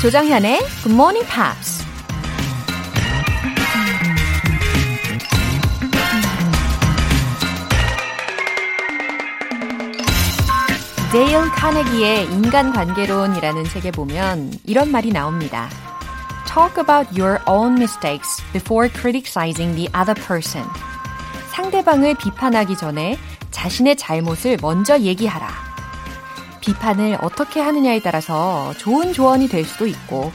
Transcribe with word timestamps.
조정현의 0.00 0.60
Good 0.82 0.94
Morning 0.94 1.28
Pops. 1.30 1.84
데일 11.12 11.42
카네기의 11.50 12.24
인간관계론이라는 12.32 13.64
책에 13.64 13.90
보면 13.90 14.50
이런 14.64 14.90
말이 14.90 15.12
나옵니다. 15.12 15.68
Talk 16.46 16.78
about 16.80 17.20
your 17.20 17.38
own 17.46 17.74
mistakes 17.74 18.42
before 18.54 18.88
criticizing 18.90 19.76
the 19.76 19.90
other 19.94 20.14
person. 20.14 20.66
상대방을 21.50 22.14
비판하기 22.14 22.78
전에 22.78 23.18
자신의 23.50 23.96
잘못을 23.96 24.56
먼저 24.62 24.98
얘기하라. 24.98 25.69
비판을 26.70 27.18
어떻게 27.20 27.60
하느냐에 27.60 28.00
따라서 28.00 28.72
좋은 28.78 29.12
조언이 29.12 29.48
될 29.48 29.64
수도 29.64 29.86
있고, 29.86 30.30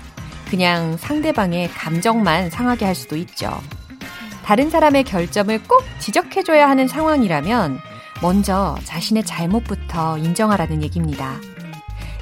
그냥 0.49 0.97
상대방의 0.97 1.69
감정만 1.69 2.49
상하게 2.49 2.83
할 2.83 2.93
수도 2.93 3.15
있죠. 3.15 3.57
다른 4.43 4.69
사람의 4.69 5.05
결점을 5.05 5.63
꼭 5.63 5.83
지적해줘야 5.99 6.69
하는 6.69 6.89
상황이라면, 6.89 7.79
먼저 8.21 8.77
자신의 8.83 9.23
잘못부터 9.23 10.17
인정하라는 10.17 10.83
얘기입니다. 10.83 11.35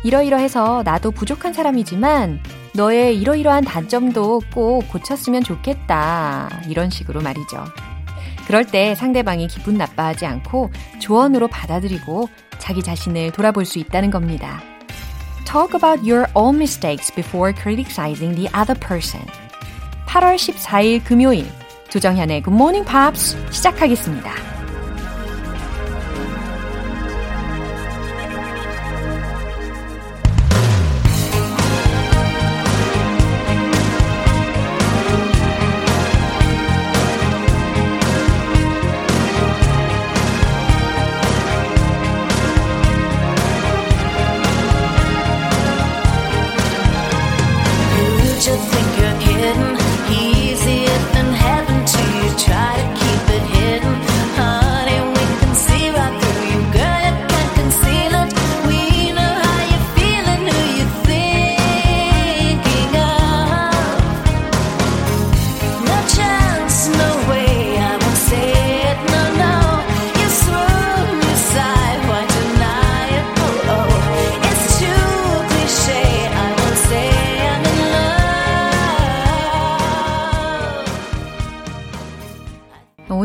이러이러해서 0.03 0.83
나도 0.85 1.09
부족한 1.09 1.53
사람이지만, 1.53 2.39
너의 2.75 3.19
이러이러한 3.19 3.63
단점도 3.63 4.41
꼭 4.53 4.87
고쳤으면 4.89 5.43
좋겠다. 5.43 6.61
이런 6.67 6.91
식으로 6.91 7.21
말이죠. 7.21 7.65
그럴 8.45 8.65
때 8.65 8.93
상대방이 8.93 9.47
기분 9.47 9.75
나빠하지 9.77 10.25
않고 10.25 10.69
조언으로 10.99 11.47
받아들이고 11.47 12.27
자기 12.63 12.81
자신을 12.81 13.31
돌아볼 13.31 13.65
수 13.65 13.77
있다는 13.77 14.09
겁니다. 14.09 14.61
Talk 15.43 15.75
about 15.75 16.09
your 16.09 16.27
own 16.33 16.55
mistakes 16.55 17.13
before 17.13 17.53
criticizing 17.53 18.33
the 18.35 18.49
other 18.57 18.79
person. 18.79 19.27
8월 20.07 20.35
14일 20.35 21.03
금요일 21.03 21.45
조정현의 21.89 22.43
Good 22.43 22.55
Morning 22.55 22.89
Pops 22.89 23.35
시작하겠습니다. 23.51 24.52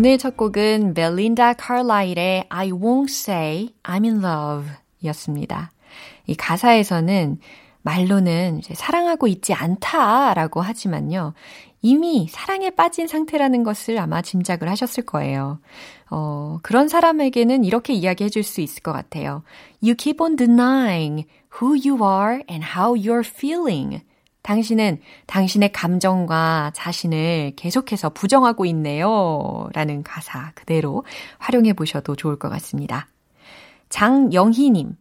오늘 0.08 0.16
첫 0.16 0.38
곡은 0.38 0.94
멜린다 0.94 1.52
칼라일의 1.52 2.46
I 2.48 2.70
won't 2.70 3.10
say 3.10 3.74
I'm 3.82 4.04
in 4.04 4.24
love 4.24 4.70
였습니다. 5.04 5.70
이 6.26 6.34
가사에서는 6.34 7.38
말로는 7.82 8.62
사랑하고 8.72 9.26
있지 9.26 9.52
않다라고 9.52 10.62
하지만요. 10.62 11.34
이미 11.82 12.26
사랑에 12.30 12.70
빠진 12.70 13.06
상태라는 13.06 13.64
것을 13.64 13.98
아마 13.98 14.22
짐작을 14.22 14.66
하셨을 14.70 15.04
거예요. 15.04 15.60
어, 16.10 16.58
그런 16.62 16.88
사람에게는 16.88 17.64
이렇게 17.64 17.92
이야기해 17.92 18.30
줄 18.30 18.44
수 18.44 18.62
있을 18.62 18.82
것 18.82 18.94
같아요. 18.94 19.42
You 19.82 19.94
keep 19.94 20.22
on 20.22 20.36
denying 20.36 21.26
who 21.60 21.72
you 21.72 22.02
are 22.02 22.42
and 22.48 22.64
how 22.74 22.98
you're 22.98 23.28
feeling. 23.28 24.00
당신은 24.42 25.00
당신의 25.26 25.72
감정과 25.72 26.72
자신을 26.74 27.52
계속해서 27.56 28.10
부정하고 28.10 28.64
있네요. 28.66 29.68
라는 29.74 30.02
가사 30.02 30.52
그대로 30.54 31.04
활용해 31.38 31.74
보셔도 31.74 32.16
좋을 32.16 32.38
것 32.38 32.48
같습니다. 32.48 33.08
장영희님. 33.88 34.96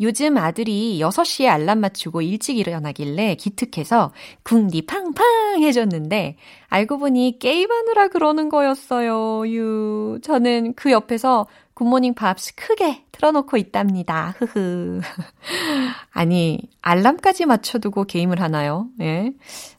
요즘 0.00 0.36
아들이 0.36 0.98
6시에 1.00 1.46
알람 1.46 1.80
맞추고 1.80 2.20
일찍 2.20 2.58
일어나길래 2.58 3.36
기특해서 3.36 4.12
궁디 4.42 4.82
팡팡 4.82 5.24
해줬는데 5.62 6.36
알고 6.68 6.98
보니 6.98 7.38
게임하느라 7.38 8.08
그러는 8.08 8.50
거였어요. 8.50 9.48
유. 9.48 10.18
저는 10.22 10.74
그 10.74 10.92
옆에서 10.92 11.46
굿모닝 11.76 12.14
팝스 12.14 12.54
크게 12.54 13.04
틀어놓고 13.12 13.58
있답니다. 13.58 14.34
흐흐. 14.38 15.02
아니, 16.10 16.58
알람까지 16.80 17.44
맞춰두고 17.44 18.04
게임을 18.04 18.40
하나요? 18.40 18.86
예. 19.02 19.30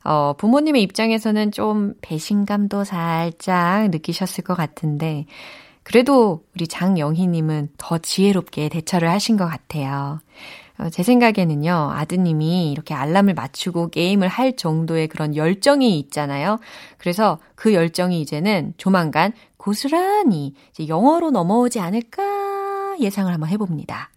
어, 0.04 0.34
부모님의 0.38 0.84
입장에서는 0.84 1.52
좀 1.52 1.96
배신감도 2.02 2.84
살짝 2.84 3.90
느끼셨을 3.90 4.44
것 4.44 4.54
같은데, 4.54 5.26
그래도 5.82 6.44
우리 6.54 6.68
장영희님은 6.68 7.70
더 7.78 7.98
지혜롭게 7.98 8.70
대처를 8.70 9.10
하신 9.10 9.36
것 9.36 9.48
같아요. 9.48 10.20
어, 10.78 10.90
제 10.92 11.02
생각에는요, 11.02 11.94
아드님이 11.96 12.72
이렇게 12.72 12.94
알람을 12.94 13.34
맞추고 13.34 13.90
게임을 13.90 14.28
할 14.28 14.56
정도의 14.56 15.08
그런 15.08 15.36
열정이 15.36 15.98
있잖아요. 15.98 16.60
그래서 17.00 17.40
그 17.56 17.74
열정이 17.74 18.22
이제는 18.22 18.76
조만간 18.78 19.34
고스란히 19.68 20.54
영어로 20.88 21.30
넘어오지 21.30 21.82
않을까 21.82 22.96
예상을 23.02 23.34
한번 23.34 23.50
해봅니다. 23.50 24.12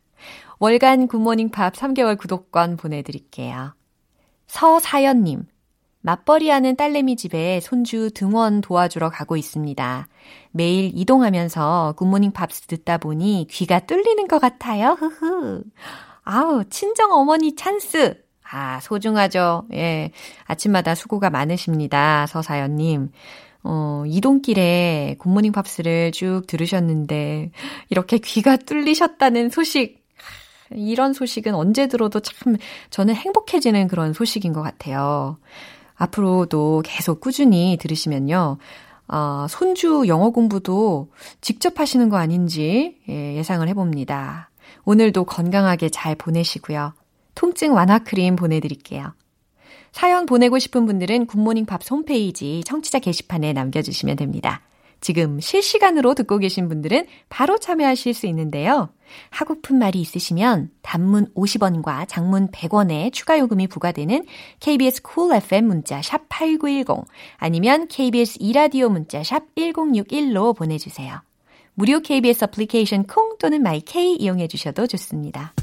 월간 0.60 1.08
굿모닝 1.08 1.48
팝 1.48 1.74
3개월 1.74 2.16
구독권 2.16 2.76
보내드릴게요. 2.76 3.74
서사연님, 4.46 5.46
맞벌이 6.02 6.50
하는 6.50 6.76
딸내미 6.76 7.16
집에 7.16 7.58
손주 7.58 8.12
등원 8.14 8.60
도와주러 8.60 9.10
가고 9.10 9.36
있습니다. 9.36 10.06
매일 10.52 10.92
이동하면서 10.94 11.94
굿모닝 11.96 12.30
팝스 12.30 12.68
듣다 12.68 12.98
보니 12.98 13.48
귀가 13.50 13.80
뚫리는 13.80 14.28
것 14.28 14.38
같아요. 14.38 14.90
흐흐. 14.92 15.64
아우, 16.22 16.62
친정 16.70 17.10
어머니 17.10 17.56
찬스. 17.56 18.22
아, 18.52 18.78
소중하죠. 18.80 19.66
예. 19.72 20.12
아침마다 20.44 20.94
수고가 20.94 21.28
많으십니다. 21.28 22.26
서사연님. 22.28 23.10
어, 23.62 24.04
이동길에 24.06 25.16
굿모닝 25.18 25.52
팝스를 25.52 26.12
쭉 26.12 26.42
들으셨는데, 26.46 27.50
이렇게 27.90 28.18
귀가 28.18 28.56
뚫리셨다는 28.56 29.50
소식. 29.50 30.00
이런 30.72 31.12
소식은 31.12 31.54
언제 31.54 31.88
들어도 31.88 32.20
참 32.20 32.56
저는 32.90 33.14
행복해지는 33.14 33.88
그런 33.88 34.12
소식인 34.12 34.52
것 34.52 34.62
같아요. 34.62 35.38
앞으로도 35.96 36.82
계속 36.84 37.20
꾸준히 37.20 37.76
들으시면요. 37.80 38.58
어, 39.08 39.46
손주 39.48 40.04
영어 40.06 40.30
공부도 40.30 41.10
직접 41.40 41.80
하시는 41.80 42.08
거 42.08 42.16
아닌지 42.16 42.98
예, 43.08 43.34
예상을 43.36 43.66
해봅니다. 43.68 44.50
오늘도 44.84 45.24
건강하게 45.24 45.88
잘 45.88 46.14
보내시고요. 46.14 46.94
통증 47.34 47.74
완화 47.74 47.98
크림 47.98 48.36
보내드릴게요. 48.36 49.12
사연 49.92 50.26
보내고 50.26 50.58
싶은 50.58 50.86
분들은 50.86 51.26
굿모닝 51.26 51.66
팝스 51.66 51.92
홈페이지 51.92 52.62
청취자 52.64 52.98
게시판에 53.00 53.52
남겨주시면 53.52 54.16
됩니다. 54.16 54.62
지금 55.00 55.40
실시간으로 55.40 56.14
듣고 56.14 56.38
계신 56.38 56.68
분들은 56.68 57.06
바로 57.28 57.58
참여하실 57.58 58.14
수 58.14 58.26
있는데요. 58.26 58.90
하고픈 59.30 59.78
말이 59.78 60.00
있으시면 60.00 60.70
단문 60.82 61.32
50원과 61.34 62.06
장문 62.06 62.48
100원의 62.48 63.12
추가 63.12 63.38
요금이 63.38 63.66
부과되는 63.66 64.24
KBS 64.60 65.02
Cool 65.02 65.36
FM 65.42 65.66
문자 65.66 66.02
샵 66.02 66.28
8910 66.28 67.06
아니면 67.38 67.88
KBS 67.88 68.38
이라디오 68.40 68.88
문자 68.90 69.22
샵 69.24 69.54
1061로 69.54 70.54
보내주세요. 70.54 71.22
무료 71.74 72.00
KBS 72.00 72.44
애플리케이션 72.44 73.04
콩 73.06 73.38
또는 73.38 73.62
my 73.62 73.97
K 73.97 74.14
이용해 74.16 74.48
주셔도 74.48 74.86
좋습니다. 74.86 75.54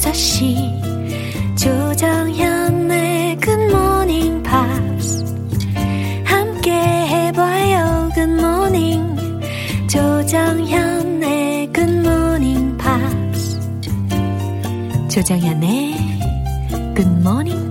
6시. 0.00 1.56
조정현의 1.56 3.36
굿모닝 3.36 4.42
팝스 4.42 5.24
함께 6.24 6.70
해봐요 6.72 8.08
굿모닝 8.14 9.16
조정현의 9.88 11.72
굿모닝 11.72 12.78
팝스 12.78 13.60
조정현의 15.10 15.94
굿모닝 16.96 17.68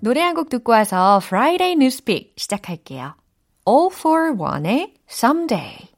노래 0.00 0.20
한 0.20 0.34
곡 0.36 0.50
듣고 0.50 0.70
와서 0.72 1.20
Friday 1.24 1.74
News 1.76 2.05
Pick 2.05 2.34
시작할게요. 2.36 3.14
All-4-One의 3.66 4.94
Someday. 5.10 5.95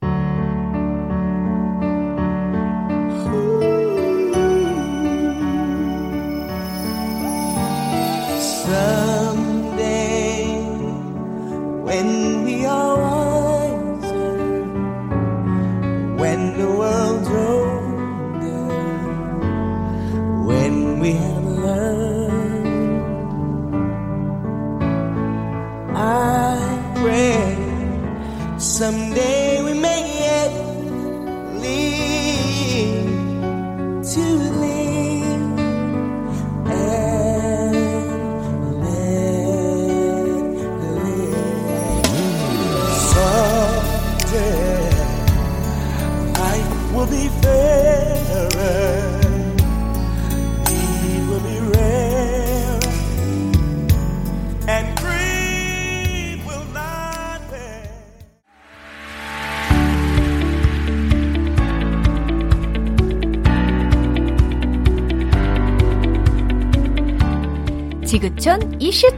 Someday, 8.69 10.61
when 11.89 12.09
we 12.45 12.67
are 12.67 12.97
wiser, 13.01 14.37
when 16.21 16.41
the 16.59 16.69
world's 16.81 17.29
older, 17.29 17.68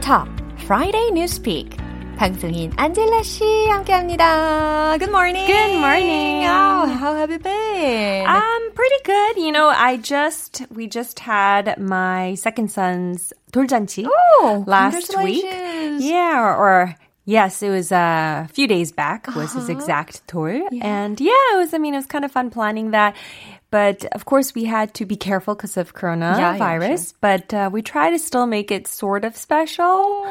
이슈톱 0.00 0.28
Friday 0.62 1.10
Newspeak 1.10 1.76
방송인 2.16 2.72
안젤라 2.76 3.22
씨 3.22 3.44
함께합니다. 3.68 4.96
Good 4.98 5.10
morning. 5.10 5.46
Good 5.46 5.76
morning. 5.76 6.46
Oh, 6.46 6.86
how 6.88 7.14
have 7.14 7.30
you 7.30 7.38
been? 7.38 8.24
I'm 8.26 8.72
pretty 8.72 9.02
good. 9.04 9.36
You 9.36 9.52
know, 9.52 9.68
I 9.68 9.98
just 9.98 10.64
we 10.74 10.88
just 10.88 11.20
had 11.20 11.76
my 11.78 12.36
second 12.36 12.70
son's 12.70 13.34
돌잔치 13.52 14.06
Oh, 14.40 14.64
last 14.66 15.14
week. 15.22 15.44
congratulations. 15.44 16.02
Yeah, 16.02 16.40
or, 16.40 16.56
or 16.56 16.94
yes, 17.26 17.62
it 17.62 17.68
was 17.68 17.92
a 17.92 18.48
few 18.50 18.66
days 18.66 18.92
back 18.92 19.26
was 19.36 19.52
his 19.52 19.68
exact 19.68 20.26
돌, 20.26 20.62
and 20.80 21.20
yeah, 21.20 21.52
it 21.52 21.58
was. 21.58 21.74
I 21.74 21.78
mean, 21.78 21.92
it 21.92 21.98
was 21.98 22.06
kind 22.06 22.24
of 22.24 22.32
fun 22.32 22.48
planning 22.48 22.92
that. 22.92 23.14
But 23.71 24.05
of 24.11 24.25
course, 24.25 24.53
we 24.53 24.65
had 24.65 24.93
to 24.95 25.05
be 25.05 25.15
careful 25.15 25.55
because 25.55 25.77
of 25.77 25.95
coronavirus. 25.95 26.37
yeah, 26.37 26.57
coronavirus. 26.59 27.13
But 27.21 27.53
uh, 27.53 27.69
we 27.71 27.81
try 27.81 28.11
to 28.11 28.19
still 28.19 28.45
make 28.45 28.69
it 28.69 28.85
sort 28.87 29.23
of 29.25 29.35
special. 29.37 30.27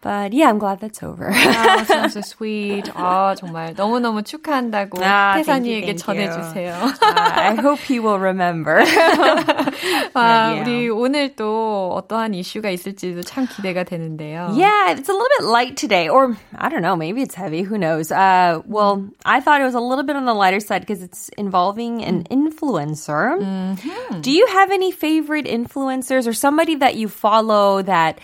But 0.00 0.34
yeah, 0.34 0.50
I'm 0.50 0.58
glad 0.58 0.80
that's 0.80 1.02
over. 1.02 1.30
Wow, 1.30 1.84
sounds 1.84 2.12
so 2.12 2.20
sweet. 2.20 2.84
아, 2.94 3.34
정말 3.36 3.74
너무너무 3.74 4.22
축하한다고 4.22 5.02
아, 5.02 5.36
태산이에게 5.36 5.96
thank 5.96 6.06
you, 6.06 6.28
thank 6.28 6.28
you. 6.28 6.42
전해주세요. 6.42 6.72
Uh, 7.00 7.14
I 7.16 7.54
hope 7.54 7.80
he 7.80 8.00
will 8.00 8.18
remember. 8.18 8.84
아, 8.84 10.12
yeah. 10.14 10.60
우리 10.60 10.90
오늘 10.90 11.34
또 11.34 11.90
어떠한 11.94 12.34
이슈가 12.34 12.68
있을지도 12.68 13.22
참 13.22 13.46
기대가 13.46 13.84
되는데요. 13.84 14.50
Yeah, 14.52 14.92
it's 14.92 15.08
a 15.08 15.12
little 15.12 15.28
bit 15.38 15.46
light 15.48 15.76
today, 15.78 16.10
or 16.10 16.36
I 16.54 16.68
don't 16.68 16.82
know, 16.82 16.96
maybe 16.96 17.22
it's 17.22 17.34
heavy. 17.34 17.62
Who 17.62 17.78
knows? 17.78 18.12
Uh, 18.12 18.60
well, 18.66 19.08
I 19.24 19.40
thought 19.40 19.62
it 19.62 19.64
was 19.64 19.74
a 19.74 19.80
little 19.80 20.04
bit 20.04 20.16
on 20.16 20.26
the 20.26 20.34
lighter 20.34 20.60
side 20.60 20.82
because 20.82 21.02
it's 21.02 21.30
involving 21.38 22.04
an 22.04 22.24
influencer. 22.24 23.40
Do 24.20 24.30
you 24.30 24.46
have 24.48 24.70
any 24.70 24.92
favorite 24.92 25.46
influencers 25.46 26.26
or 26.26 26.34
somebody 26.34 26.74
that 26.76 26.96
you 26.96 27.08
follow 27.08 27.80
that 27.80 28.18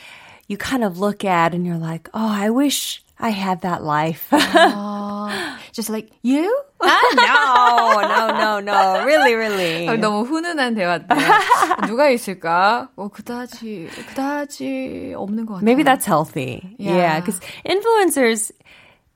you 0.48 0.56
kind 0.56 0.82
of 0.84 0.98
look 0.98 1.24
at 1.24 1.54
and 1.54 1.64
you're 1.66 1.78
like, 1.78 2.08
oh, 2.12 2.28
I 2.28 2.50
wish 2.50 3.02
I 3.18 3.30
had 3.30 3.62
that 3.62 3.82
life? 3.84 4.26
아, 4.32 5.56
just 5.72 5.90
like 5.90 6.10
you? 6.22 6.48
no, 6.82 8.00
no, 8.00 8.20
no, 8.32 8.60
no. 8.60 9.04
Really, 9.04 9.34
really. 9.34 9.86
아, 9.86 9.96
너무 9.96 10.24
훈훈한 10.24 10.74
대화인데 10.74 11.14
누가 11.86 12.08
있을까? 12.08 12.88
어, 12.96 13.08
그다지 13.08 13.88
그다지 14.08 15.14
없는 15.16 15.46
것 15.46 15.54
같아요. 15.54 15.64
Maybe 15.64 15.82
that's 15.84 16.04
healthy. 16.06 16.74
Yeah. 16.78 16.96
Yeah, 16.96 17.20
because 17.20 17.40
influencers, 17.64 18.50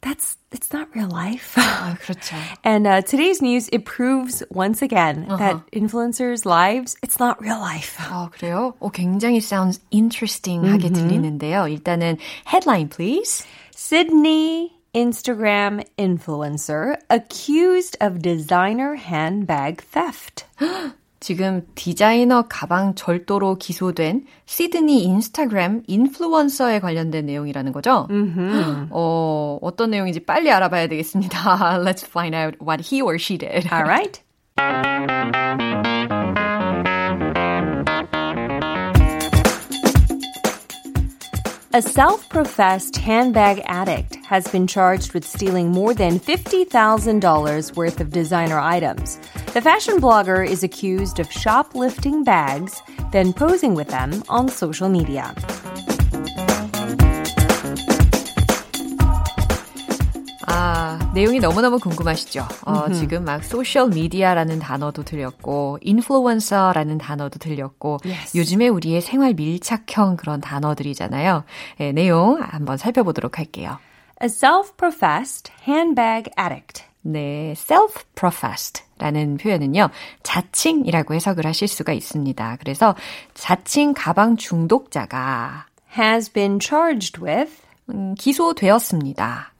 that's 0.05 0.37
it's 0.52 0.73
not 0.73 0.88
real 0.94 1.08
life. 1.08 1.55
아, 1.56 1.96
그렇죠. 1.99 2.37
And 2.62 2.87
uh, 2.87 3.00
today's 3.02 3.41
news, 3.41 3.69
it 3.73 3.85
proves 3.85 4.43
once 4.50 4.82
again 4.82 5.26
that 5.29 5.56
influencers' 5.73 6.44
lives, 6.44 6.96
it's 7.02 7.19
not 7.19 7.41
real 7.41 7.58
life. 7.58 7.96
아, 7.99 8.31
그래요? 8.31 8.75
어, 8.81 8.91
굉장히 8.93 9.41
sounds 9.41 9.81
interesting 9.91 10.62
하게 10.64 10.91
들리는데요. 10.91 11.67
일단은 11.69 12.19
headline 12.44 12.88
please. 12.88 13.46
Sydney 13.75 14.73
Instagram 14.94 15.85
influencer 15.99 16.96
accused 17.11 17.96
of 18.00 18.23
designer 18.23 18.94
handbag 18.94 19.81
theft. 19.82 20.44
지금 21.19 21.66
디자이너 21.75 22.45
가방 22.50 22.95
절도로 22.95 23.56
기소된 23.56 24.25
시드니 24.45 25.04
인스타그램 25.04 25.83
인플루언서에 25.88 26.80
관련된 26.80 27.25
내용이라는 27.25 27.71
거죠? 27.71 28.07
어, 28.89 29.60
어떤 29.62 29.92
내용인지 29.92 30.21
빨리 30.21 30.51
알아봐야 30.51 30.88
되겠습니다. 30.88 31.80
Let's 31.83 32.06
find 32.06 32.36
out 32.36 32.57
what 32.62 32.81
he 32.83 33.01
or 33.01 33.16
she 33.16 33.38
did. 33.38 33.68
All 33.71 33.83
right. 33.83 34.21
A 41.71 41.83
self 41.83 42.28
professed 42.30 42.95
handbag 42.95 43.61
addict 43.66 44.16
has 44.26 44.47
been 44.47 44.66
charged 44.66 45.14
with 45.14 45.23
stealing 45.23 45.69
more 45.69 45.94
than 45.94 46.19
$50,000 46.19 47.76
worth 47.76 48.02
of 48.02 48.11
designer 48.11 48.59
items. 48.59 49.18
The 49.54 49.61
fashion 49.61 50.02
blogger 50.02 50.44
is 50.44 50.64
accused 50.64 51.19
of 51.19 51.31
shoplifting 51.31 52.23
bags, 52.23 52.81
then 53.11 53.33
posing 53.33 53.76
with 53.76 53.90
them 53.90 54.23
on 54.30 54.49
social 54.49 54.90
media. 54.90 55.35
아, 60.51 60.97
내용이 61.13 61.39
너무너무 61.39 61.77
궁금하시죠? 61.77 62.47
어, 62.65 62.91
지금 62.91 63.23
막 63.23 63.44
소셜 63.44 63.89
미디어라는 63.89 64.57
단어도 64.59 65.03
들렸고, 65.03 65.77
인플루언서라는 65.81 66.97
단어도 66.97 67.37
들렸고, 67.37 67.99
Yes. 68.03 68.35
요즘에 68.35 68.68
우리의 68.68 69.01
생활 69.01 69.35
밀착형 69.35 70.18
그런 70.18 70.41
단어들이잖아요. 70.41 71.44
예, 71.81 71.91
내용 71.91 72.41
한번 72.41 72.77
살펴보도록 72.77 73.37
할게요. 73.37 73.77
A 74.21 74.25
self 74.25 74.73
professed 74.75 75.51
handbag 75.68 76.31
addict. 76.39 76.83
네, 77.01 77.53
self-professed 77.56 78.83
라는 78.97 79.37
표현은요, 79.37 79.89
자칭이라고 80.23 81.13
해석을 81.13 81.45
하실 81.45 81.68
수가 81.69 81.94
있습니다. 81.94 82.57
그래서 82.59 82.94
자칭 83.33 83.94
가방 83.94 84.35
중독자가 84.35 85.68
has 85.97 86.31
been 86.31 86.59
charged 86.61 87.23
with 87.23 87.53
음, 87.89 88.15
기소되었습니다. 88.15 89.53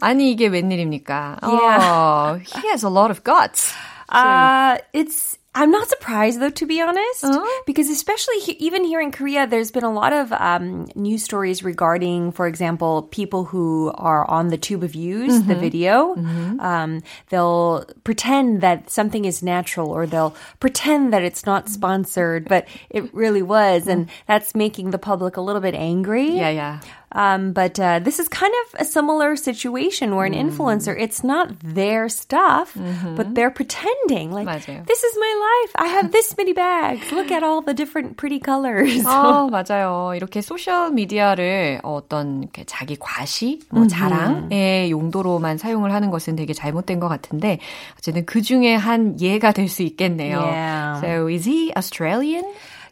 아니 0.00 0.32
이게 0.32 0.48
웬일입니까? 0.48 1.38
Yeah. 1.42 1.86
Oh, 1.86 2.40
he 2.40 2.68
has 2.68 2.84
a 2.84 2.90
lot 2.90 3.10
of 3.10 3.22
guts. 3.22 3.72
Uh, 4.08 4.78
it's 4.92 5.38
I'm 5.54 5.70
not 5.70 5.86
surprised 5.88 6.40
though, 6.40 6.48
to 6.50 6.66
be 6.66 6.80
honest, 6.80 7.24
Uh-huh. 7.24 7.62
because 7.66 7.90
especially 7.90 8.38
he, 8.40 8.52
even 8.52 8.84
here 8.84 9.02
in 9.02 9.10
Korea, 9.12 9.46
there's 9.46 9.70
been 9.70 9.84
a 9.84 9.92
lot 9.92 10.12
of 10.14 10.32
um, 10.32 10.88
news 10.94 11.22
stories 11.24 11.62
regarding, 11.62 12.32
for 12.32 12.46
example, 12.46 13.02
people 13.10 13.44
who 13.44 13.92
are 13.96 14.24
on 14.30 14.48
the 14.48 14.56
tube 14.56 14.82
of 14.82 14.92
views, 14.92 15.42
the 15.42 15.54
video. 15.54 16.14
Um, 16.58 17.02
they'll 17.28 17.84
pretend 18.02 18.62
that 18.62 18.88
something 18.88 19.26
is 19.26 19.42
natural, 19.42 19.90
or 19.90 20.06
they'll 20.06 20.34
pretend 20.58 21.12
that 21.12 21.22
it's 21.22 21.44
not 21.44 21.68
sponsored, 21.68 22.48
but 22.48 22.66
it 22.88 23.12
really 23.12 23.42
was, 23.42 23.86
and 23.86 24.08
that's 24.26 24.54
making 24.54 24.90
the 24.90 24.98
public 24.98 25.36
a 25.36 25.42
little 25.42 25.60
bit 25.60 25.74
angry. 25.74 26.30
Yeah, 26.30 26.48
yeah. 26.48 26.80
Um, 27.11 27.53
but 27.53 27.79
uh, 27.79 27.99
this 28.03 28.19
is 28.19 28.27
kind 28.27 28.51
of 28.67 28.81
a 28.81 28.85
similar 28.85 29.37
situation 29.37 30.13
where 30.13 30.25
an 30.27 30.33
Mm. 30.35 30.51
influencer, 30.51 30.91
it's 30.99 31.23
not 31.23 31.47
their 31.63 32.09
stuff, 32.09 32.75
but 33.15 33.33
they're 33.33 33.49
pretending 33.49 34.31
like 34.35 34.45
Mm-hmm. 34.45 34.83
맞아요. 34.83 34.85
this 34.85 35.03
is 35.03 35.15
my 35.17 35.33
life. 35.39 35.71
I 35.79 35.87
have 35.87 36.11
this 36.11 36.35
many 36.37 36.51
bags. 36.51 37.09
Look 37.15 37.31
at 37.31 37.43
all 37.43 37.61
the 37.63 37.73
different 37.73 38.17
pretty 38.17 38.39
colors. 38.43 39.05
아, 39.07 39.47
맞아요. 39.49 40.13
이렇게 40.19 40.41
소셜 40.41 40.91
미디어를 40.91 41.79
어떤 41.83 42.43
이렇게 42.43 42.65
자기 42.65 42.97
과시, 42.99 43.61
뭐 43.71 43.87
자랑의 43.87 44.91
용도로만 44.91 45.57
사용을 45.57 45.93
하는 45.93 46.09
것은 46.11 46.35
되게 46.35 46.53
잘못된 46.53 46.99
것 46.99 47.07
같은데 47.07 47.59
어쨌든 47.97 48.25
그 48.25 48.41
중에 48.41 48.75
한 48.75 49.19
예가 49.19 49.53
될 49.53 49.67
수 49.69 49.81
있겠네요. 49.83 50.39
Yeah. 50.41 50.99
So 51.01 51.27
is 51.27 51.45
he 51.47 51.71
Australian? 51.75 52.45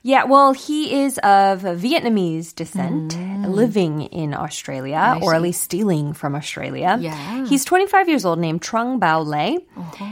Yeah, 0.06 0.26
well, 0.26 0.54
he 0.54 1.02
is 1.02 1.18
of 1.26 1.64
Vietnamese 1.66 2.54
descent, 2.54 3.18
living 3.50 4.04
in 4.14 4.36
Australia, 4.36 5.18
or 5.24 5.34
at 5.34 5.42
least 5.42 5.64
stealing 5.64 6.14
from 6.14 6.36
Australia. 6.36 6.98
Yeah. 7.02 7.46
He's 7.48 7.66
25 7.66 8.08
years 8.08 8.24
old, 8.24 8.38
named 8.38 8.62
Trung 8.62 9.00
Bao 9.00 9.26
Le. 9.26 9.58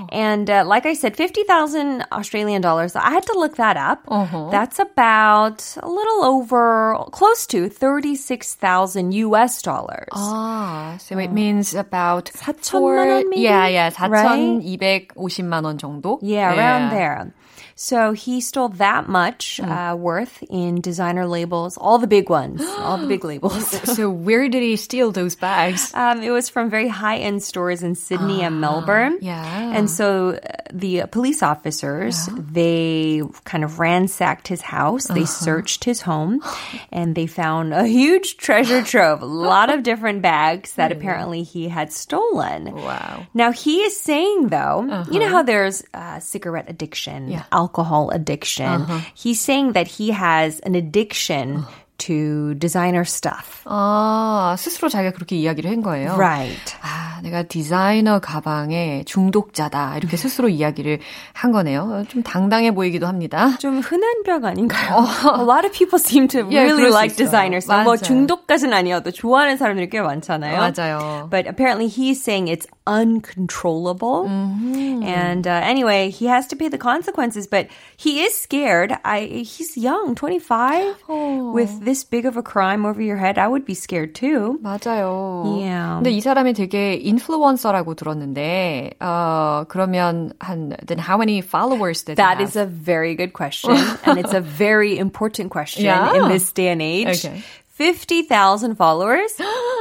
And 0.10 0.50
uh, 0.50 0.64
like 0.66 0.88
I 0.88 0.94
said, 0.96 1.16
50,000 1.16 2.06
Australian 2.12 2.62
dollars. 2.62 2.96
I 2.96 3.12
had 3.12 3.22
to 3.28 3.38
look 3.38 3.58
that 3.58 3.78
up. 3.78 4.02
That's 4.50 4.80
about 4.80 5.62
a 5.78 5.88
little 5.88 6.26
over, 6.26 6.98
close 7.12 7.46
to 7.54 7.70
36,000 7.70 9.12
US 9.14 9.62
dollars. 9.62 10.10
Ah, 10.12 10.98
so 10.98 11.18
it 11.20 11.32
means 11.32 11.76
about 11.76 12.32
4천만 12.34 13.08
원 13.14 13.30
maybe? 13.30 13.42
Yeah, 13.44 13.68
yeah, 13.68 13.90
Right? 14.10 14.58
4,250만 14.66 15.66
원 15.66 15.78
정도. 15.78 16.18
Yeah, 16.24 16.58
around 16.58 16.90
there. 16.90 17.32
So 17.75 18.13
he 18.13 18.41
stole 18.41 18.69
that 18.71 19.09
much 19.09 19.61
uh, 19.61 19.97
worth 19.99 20.43
in 20.51 20.81
designer 20.81 21.27
labels, 21.27 21.77
all 21.77 21.99
the 21.99 22.07
big 22.07 22.29
ones, 22.31 22.61
all 22.79 22.99
the 22.99 23.07
big 23.07 23.25
labels. 23.25 23.69
So 23.97 24.11
where 24.11 24.49
did 24.49 24.63
he 24.63 24.77
steal 24.77 25.11
those 25.13 25.35
bags? 25.35 25.93
Um, 25.99 26.23
it 26.23 26.31
was 26.31 26.49
from 26.49 26.71
very 26.71 26.89
high 26.89 27.19
end 27.19 27.43
stores 27.43 27.83
in 27.83 27.95
Sydney 27.95 28.43
and 28.43 28.61
Melbourne. 28.61 29.19
yeah. 29.21 29.73
And 29.77 29.91
so 29.91 30.37
uh, 30.39 30.39
the 30.73 31.05
police 31.11 31.43
officers, 31.43 32.29
they 32.37 33.23
kind 33.45 33.65
of 33.65 33.79
ransacked 33.79 34.49
his 34.49 34.61
house. 34.63 35.07
They 35.07 35.25
searched 35.25 35.85
his 35.85 36.01
home 36.03 36.43
and 36.93 37.15
they 37.15 37.27
found 37.27 37.75
a 37.75 37.87
huge 37.87 38.37
treasure 38.37 38.83
trove, 38.83 39.23
a 39.23 39.27
lot 39.27 39.71
of 39.71 39.83
different 39.83 40.23
bags 40.23 40.75
that 40.75 40.93
apparently 40.97 41.43
he 41.43 41.69
had 41.69 41.93
stolen. 41.93 42.73
Wow. 42.75 43.27
Now 43.35 43.51
he 43.53 43.81
is 43.83 43.99
saying 43.99 44.49
though, 44.49 45.05
you 45.11 45.19
know 45.19 45.29
how 45.29 45.43
there's 45.43 45.83
uh, 45.95 46.21
cigarette 46.21 46.67
addiction, 46.69 47.29
Yeah. 47.31 47.45
Alcohol 47.53 48.11
addiction. 48.11 48.67
Uh-huh. 48.83 49.01
He's 49.15 49.41
saying 49.41 49.73
that 49.73 49.89
he 49.89 50.11
has 50.11 50.61
an 50.61 50.75
addiction 50.75 51.59
uh-huh. 51.59 51.78
To 51.99 52.55
designer 52.59 53.03
stuff. 53.03 53.63
아, 53.67 54.55
스스로 54.59 54.89
자기가 54.89 55.13
그렇게 55.15 55.37
이야기를 55.37 55.71
한 55.71 55.83
거예요. 55.83 56.15
Right. 56.15 56.77
아, 56.81 57.21
내가 57.23 57.43
디자이너 57.43 58.21
가방의 58.21 59.05
중독자다. 59.05 59.97
이렇게 59.99 60.17
스스로 60.17 60.49
이야기를 60.49 61.01
한 61.33 61.53
거네요. 61.53 61.81
어, 61.83 62.05
좀 62.09 62.23
당당해 62.23 62.73
보이기도 62.73 63.07
합니다. 63.07 63.57
좀 63.59 63.81
흔한 63.81 64.23
병 64.25 64.45
아닌가요? 64.45 65.07
A 65.39 65.43
lot 65.45 65.67
of 65.67 65.73
people 65.73 65.99
seem 65.99 66.29
to 66.29 66.41
Yeah, 66.49 66.63
really 66.71 66.85
수 66.91 66.95
like 66.95 67.13
있어요. 67.17 67.25
designer 67.27 67.59
stuff. 67.59 67.85
뭐. 67.85 67.97
중독까지는 67.97 68.73
아니어도 68.73 69.11
좋아하는 69.11 69.57
사람들이 69.57 69.91
꽤 69.91 70.01
많잖아요. 70.01 70.57
맞아요. 70.57 71.29
But 71.31 71.47
apparently 71.49 71.89
he's 71.89 72.23
saying 72.23 72.47
it's 72.49 72.67
uncontrollable. 72.87 74.25
Mm-hmm. 74.29 75.03
And 75.03 75.47
uh, 75.47 75.61
anyway, 75.63 76.11
he 76.11 76.27
has 76.27 76.47
to 76.49 76.57
pay 76.57 76.69
the 76.69 76.79
consequences, 76.79 77.47
but 77.47 77.67
he 77.97 78.23
is 78.23 78.35
scared. 78.37 78.93
I 79.05 79.43
he's 79.45 79.77
young, 79.77 80.15
25 80.15 80.97
Oh. 81.09 81.53
with 81.53 81.85
this 81.88 82.04
big 82.04 82.26
of 82.26 82.38
a 82.38 82.44
crime 82.44 82.86
over 82.86 83.02
your 83.02 83.18
head. 83.18 83.38
I 83.38 83.48
would 83.48 83.66
be 83.66 83.74
scared 83.74 84.16
too. 84.16 84.60
맞아요. 84.64 85.60
Yeah. 85.60 86.00
근데 86.02 86.12
이 86.12 86.22
사람이 86.22 86.54
되게 86.54 86.96
인플루언서라고 87.02 87.96
들었는데, 87.96 88.94
어, 89.00 89.66
그러면 89.68 90.34
한, 90.40 90.76
then 90.86 91.00
how 91.00 91.18
many 91.18 91.42
followers 91.42 92.04
did 92.04 92.18
That 92.18 92.38
he 92.38 92.44
is 92.44 92.56
have? 92.56 92.68
a 92.68 92.70
very 92.70 93.16
good 93.16 93.34
question, 93.34 93.72
and 94.06 94.18
it's 94.20 94.34
a 94.34 94.42
very 94.42 94.98
important 94.98 95.52
question 95.52 95.86
Yeah. 95.86 96.14
in 96.16 96.30
this 96.30 96.52
day 96.52 96.70
and 96.70 96.82
age. 96.82 97.26
Okay. 97.26 97.42
50,000 97.74 98.76
followers? 98.76 99.34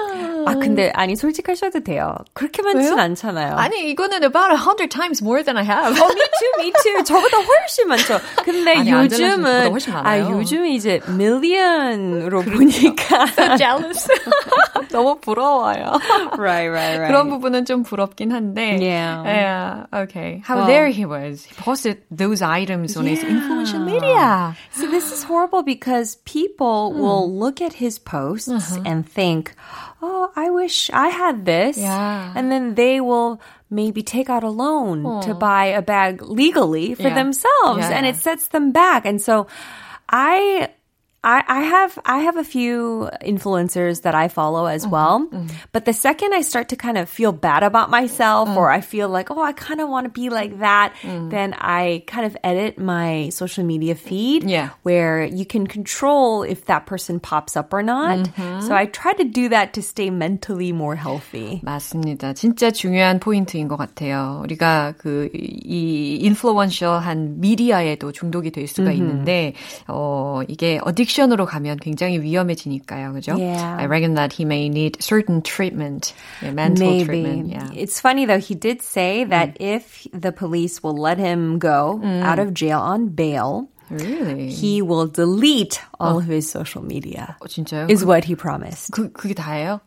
아, 0.48 0.54
근데, 0.56 0.92
아니, 0.96 1.16
솔직하셔도 1.16 1.82
돼요. 1.82 2.16
그렇게 2.34 2.62
많진 2.62 2.94
왜요? 2.94 2.96
않잖아요. 3.01 3.56
아니, 3.56 3.89
이거는 3.92 4.24
about 4.24 4.51
a 4.51 4.58
hundred 4.58 4.89
times 4.89 5.22
more 5.22 5.44
than 5.44 5.58
I 5.58 5.63
have. 5.66 5.94
어, 6.00 6.08
me 6.08 6.22
too, 6.39 6.51
me 6.60 6.72
too. 6.84 7.04
저보다 7.04 7.38
훨씬 7.38 7.88
많죠. 7.88 8.20
근데 8.44 8.77
아니, 8.77 8.92
요즘은, 8.92 9.72
훨씬 9.72 9.94
아, 9.94 10.04
많아요. 10.04 10.32
요즘은 10.32 10.68
이제 10.70 11.00
밀리언으로 11.08 12.42
보니까. 12.44 13.58
jealous. 13.58 14.08
너무 14.92 15.20
부러워요. 15.20 16.00
right, 16.38 16.68
right, 16.70 16.98
right. 16.98 17.08
그런 17.08 17.30
부분은 17.30 17.66
좀 17.66 17.84
부럽긴 17.84 18.32
한데. 18.32 18.77
Yeah. 18.80 19.22
Yeah. 19.24 19.86
Okay. 20.04 20.42
How 20.46 20.58
Well- 20.58 20.68
there 20.68 20.88
he 20.89 21.06
was. 21.06 21.44
He 21.44 21.54
posted 21.56 22.01
those 22.12 22.42
items 22.42 22.96
on 22.98 23.06
his 23.06 23.24
influential 23.24 23.80
media. 23.84 24.56
So 24.72 24.88
this 24.88 25.12
is 25.12 25.24
horrible 25.24 25.63
because 25.63 26.16
people 26.25 26.92
Hmm. 26.94 27.00
will 27.01 27.27
look 27.32 27.62
at 27.62 27.74
his 27.74 28.00
posts 28.00 28.48
and 28.86 29.06
think, 29.08 29.54
"Oh, 30.01 30.30
I 30.36 30.50
wish 30.50 30.89
I 30.94 31.08
had 31.10 31.46
this,". 31.46 31.77
Yeah. 31.77 32.32
and 32.36 32.51
then 32.51 32.75
they 32.75 33.01
will 33.01 33.42
maybe 33.70 34.01
take 34.04 34.30
out 34.30 34.44
a 34.44 34.50
loan 34.50 35.22
to 35.24 35.34
buy 35.34 35.66
a 35.75 35.82
bag 35.82 36.22
legally 36.22 36.96
for 36.96 37.10
Yeah. 37.10 37.16
themselves, 37.16 37.84
Yeah. 37.84 37.96
and 37.98 38.06
it 38.06 38.16
sets 38.16 38.48
them 38.48 38.72
back. 38.72 39.06
And 39.06 39.22
so, 39.22 39.48
I. 40.10 40.70
I, 41.26 41.45
I 41.47 41.61
have 41.62 41.97
I 42.04 42.19
have 42.26 42.37
a 42.37 42.42
few 42.42 43.09
influencers 43.23 44.02
that 44.02 44.12
I 44.12 44.26
follow 44.26 44.66
as 44.66 44.85
well, 44.85 45.31
but 45.71 45.85
the 45.85 45.92
second 45.92 46.35
I 46.35 46.40
start 46.42 46.71
to 46.71 46.76
kind 46.76 46.99
of 46.99 47.09
feel 47.09 47.31
bad 47.31 47.62
about 47.62 47.90
myself, 47.90 48.49
or 48.57 48.73
I 48.73 48.81
feel 48.81 49.09
like 49.09 49.31
oh 49.31 49.40
I 49.40 49.52
kind 49.52 49.81
of 49.81 49.88
want 49.88 50.07
to 50.07 50.11
be 50.11 50.31
like 50.31 50.59
that, 50.59 50.95
then 51.31 51.54
I 51.54 52.02
kind 52.09 52.26
of 52.26 52.37
edit 52.42 52.76
my 52.76 53.28
social 53.31 53.62
media 53.62 53.95
feed 53.95 54.42
Yeah. 54.50 54.71
where 54.83 55.23
you 55.23 55.47
can 55.47 55.69
control 55.69 56.42
if 56.42 56.64
that 56.66 56.87
person 56.87 57.21
pops 57.21 57.57
up 57.57 57.73
or 57.73 57.85
not. 57.85 58.26
So 58.66 58.75
I 58.75 58.87
try 58.87 59.12
to 59.14 59.23
do 59.23 59.49
that 59.50 59.75
to 59.75 59.81
stay 59.83 60.11
mentally 60.11 60.73
more 60.73 60.97
healthy. 60.97 61.61
맞습니다. 61.62 62.35
진짜 62.35 62.73
중요한 62.73 63.21
포인트인 63.21 63.69
것 63.69 63.76
같아요. 63.76 64.40
우리가 64.42 64.95
그, 64.99 65.31
이, 65.35 66.19
인플루언셜한 66.23 67.38
미디어에도 67.40 68.11
중독이 68.11 68.50
될 68.50 68.66
수가 68.66 68.90
있는데, 68.90 69.54
어, 69.87 70.40
이게 70.49 70.81
어딕션 70.81 71.15
으로 71.33 71.47
가면 71.47 71.78
굉장히 71.78 72.21
위험해지니까요. 72.21 73.12
그죠? 73.12 73.37
Yeah. 73.38 73.76
I 73.78 73.87
reckon 73.87 74.14
that 74.14 74.33
he 74.33 74.45
may 74.45 74.69
need 74.69 74.97
certain 75.00 75.42
treatment, 75.42 76.14
yeah, 76.42 76.52
mental 76.52 76.87
Maybe. 76.88 77.04
treatment. 77.04 77.49
Yeah. 77.49 77.69
It's 77.75 78.00
funny 78.00 78.26
though, 78.26 78.38
he 78.40 78.54
did 78.54 78.83
say 78.83 79.25
that 79.25 79.57
if 79.61 80.07
the 80.12 80.33
police 80.33 80.83
will 80.83 80.97
let 80.97 81.19
him 81.19 81.59
go 81.59 82.00
out 82.04 82.38
of 82.38 82.54
jail 82.54 82.81
on 82.81 83.09
bail, 83.09 83.69
Really? 83.90 84.49
he 84.49 84.81
will 84.81 85.07
delete 85.07 85.78
all 86.00 86.16
of 86.16 86.25
his 86.25 86.49
social 86.49 86.81
media. 86.83 87.37
어, 87.42 87.47
진짜요? 87.47 87.90
Is 87.90 88.02
what 88.07 88.25
he 88.25 88.35
promised. 88.35 88.90
그, 88.90 89.12
그게 89.12 89.35
다예요? 89.35 89.81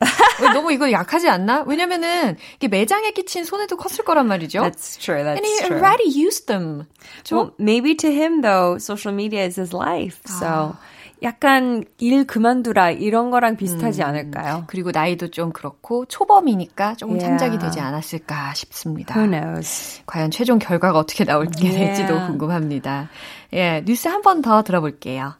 너무 0.54 0.72
이거 0.72 0.92
약하지 0.92 1.28
않나? 1.28 1.64
왜냐면은 1.66 2.38
이게 2.58 2.68
매장에 2.68 3.12
끼친 3.12 3.46
손해도 3.46 3.78
컸을 3.78 4.06
거란 4.06 4.28
말이죠. 4.28 4.62
That's 4.62 4.98
true. 5.00 5.24
That's 5.24 5.38
And 5.42 5.46
he 5.46 5.58
true. 5.66 5.78
already 5.78 6.08
used 6.08 6.46
them. 6.46 6.86
Well, 7.32 7.56
maybe 7.58 7.96
to 7.96 8.12
him 8.12 8.42
though, 8.42 8.78
social 8.78 9.12
media 9.12 9.44
is 9.44 9.56
his 9.56 9.74
life. 9.74 10.22
So 10.28 10.78
약간 11.23 11.85
일 11.99 12.27
그만두라 12.27 12.93
이런 12.93 13.31
거랑 13.31 13.57
비슷하지 13.57 14.03
않을까요? 14.03 14.65
그리고 14.69 14.91
나이도 14.91 15.29
좀 15.29 15.53
그렇고 15.53 16.07
초범이니까 16.07 16.95
조금 16.95 17.17
Yeah. 17.17 17.39
참작이 17.39 17.59
되지 17.59 17.79
않았을까 17.81 18.55
싶습니다. 18.55 19.15
Who 19.19 19.31
knows? 19.31 20.03
과연 20.07 20.31
최종 20.31 20.59
결과가 20.59 20.99
어떻게 20.99 21.25
나올게 21.25 21.69
Yeah. 21.69 21.79
될지도 21.79 22.27
궁금합니다. 22.27 23.11
예, 23.53 23.83
뉴스 23.85 24.09
한 24.09 24.23
번 24.23 24.41
더 24.43 24.63
들어볼게요. 24.63 25.35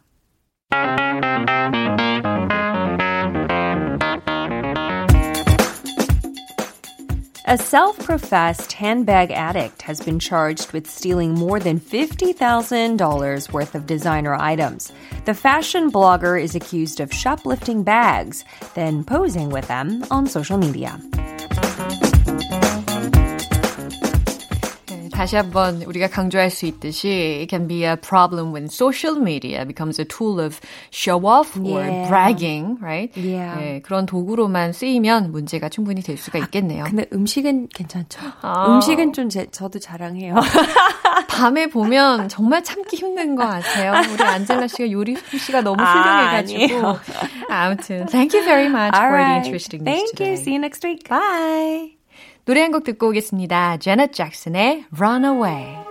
A 7.51 7.57
self 7.57 7.99
professed 7.99 8.71
handbag 8.71 9.29
addict 9.29 9.81
has 9.81 9.99
been 9.99 10.19
charged 10.19 10.71
with 10.71 10.89
stealing 10.89 11.33
more 11.33 11.59
than 11.59 11.81
$50,000 11.81 13.51
worth 13.51 13.75
of 13.75 13.85
designer 13.85 14.35
items. 14.35 14.93
The 15.25 15.33
fashion 15.33 15.91
blogger 15.91 16.41
is 16.41 16.55
accused 16.55 17.01
of 17.01 17.11
shoplifting 17.11 17.83
bags, 17.83 18.45
then 18.73 19.03
posing 19.03 19.49
with 19.49 19.67
them 19.67 20.05
on 20.09 20.27
social 20.27 20.57
media. 20.57 20.97
다시 25.21 25.35
한번 25.35 25.83
우리가 25.83 26.07
강조할 26.07 26.49
수 26.49 26.65
있듯이 26.65 27.41
it 27.41 27.47
can 27.47 27.67
be 27.67 27.83
a 27.83 27.95
problem 27.95 28.51
when 28.51 28.65
social 28.65 29.15
media 29.21 29.63
becomes 29.67 30.01
a 30.01 30.05
tool 30.05 30.39
of 30.43 30.59
show 30.91 31.21
off 31.27 31.55
or 31.61 31.85
Yeah. 31.85 32.07
bragging, 32.09 32.77
right? 32.81 33.13
Yeah. 33.15 33.53
네, 33.61 33.81
그런 33.83 34.07
도구로만 34.07 34.73
쓰이면 34.73 35.31
문제가 35.31 35.69
충분히 35.69 36.01
될 36.01 36.17
수가 36.17 36.39
있겠네요. 36.39 36.85
근데 36.85 37.05
음식은 37.13 37.67
괜찮죠? 37.69 38.19
음식은 38.43 39.13
좀 39.13 39.29
제, 39.29 39.45
저도 39.51 39.77
자랑해요. 39.77 40.33
밤에 41.29 41.67
보면 41.67 42.27
정말 42.27 42.63
참기 42.63 42.97
힘든 42.97 43.35
거 43.35 43.43
아세요? 43.43 43.93
우리 44.11 44.23
안젤라 44.23 44.65
씨가 44.67 44.89
요리 44.89 45.15
솜씨가 45.15 45.61
너무 45.61 45.83
훌륭해가지고. 45.83 46.97
아무튼, 47.47 48.07
thank 48.07 48.33
you 48.33 48.43
very 48.43 48.65
much 48.69 48.97
for 48.97 49.17
the 49.21 49.35
interesting 49.37 49.83
news 49.83 49.85
Thank 49.85 50.09
today. 50.17 50.31
you. 50.31 50.37
See 50.37 50.53
you 50.53 50.59
next 50.59 50.83
week. 50.83 51.07
Bye. 51.07 52.00
노래 52.45 52.61
한 52.61 52.71
곡 52.71 52.83
듣고 52.83 53.09
오겠습니다. 53.09 53.77
Janet 53.77 54.13
Jackson의 54.13 54.85
Runaway. 54.97 55.90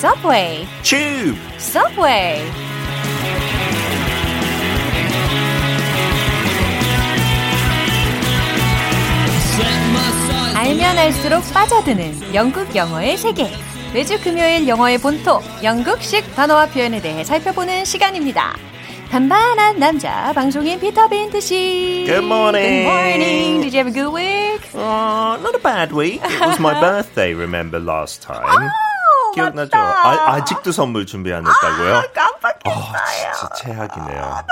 Subway, 0.00 0.66
tube. 0.82 1.36
Subway. 1.58 2.40
알면 10.56 10.96
알수록 10.96 11.42
빠져드는 11.52 12.34
영국 12.34 12.74
영어의 12.74 13.18
세계. 13.18 13.50
매주 13.92 14.18
금요일 14.22 14.66
영어의 14.66 14.96
본토, 14.96 15.42
영국식 15.62 16.34
단어와 16.34 16.68
표현에 16.68 17.02
대해 17.02 17.22
살펴보는 17.22 17.84
시간입니다. 17.84 18.54
반반한 19.10 19.78
남자, 19.78 20.32
방송인 20.32 20.80
피터 20.80 21.08
빈트 21.08 21.42
씨. 21.42 22.04
Good 22.06 22.24
morning. 22.24 22.86
Good 22.86 22.86
morning. 22.86 23.60
Did 23.60 23.76
you 23.76 23.84
have 23.84 23.88
a 23.88 23.92
good 23.92 24.14
week? 24.14 24.62
Oh, 24.74 25.36
not 25.42 25.54
a 25.54 25.60
bad 25.62 25.92
week. 25.92 26.22
It 26.24 26.40
was 26.40 26.58
my 26.58 26.72
birthday, 26.80 27.34
remember 27.34 27.78
last 27.78 28.22
time? 28.22 28.70
오, 29.30 29.32
기억나죠? 29.32 29.70
맞다. 29.76 30.08
아, 30.08 30.32
아직도 30.34 30.72
선물 30.72 31.06
준비 31.06 31.32
안 31.32 31.44
했다고요? 31.46 32.02
깜빡했어요. 32.12 33.30
어, 33.30 33.32
진짜 33.38 33.54
최악이네요. 33.54 34.20
너무 34.20 34.20
미안해요. 34.20 34.44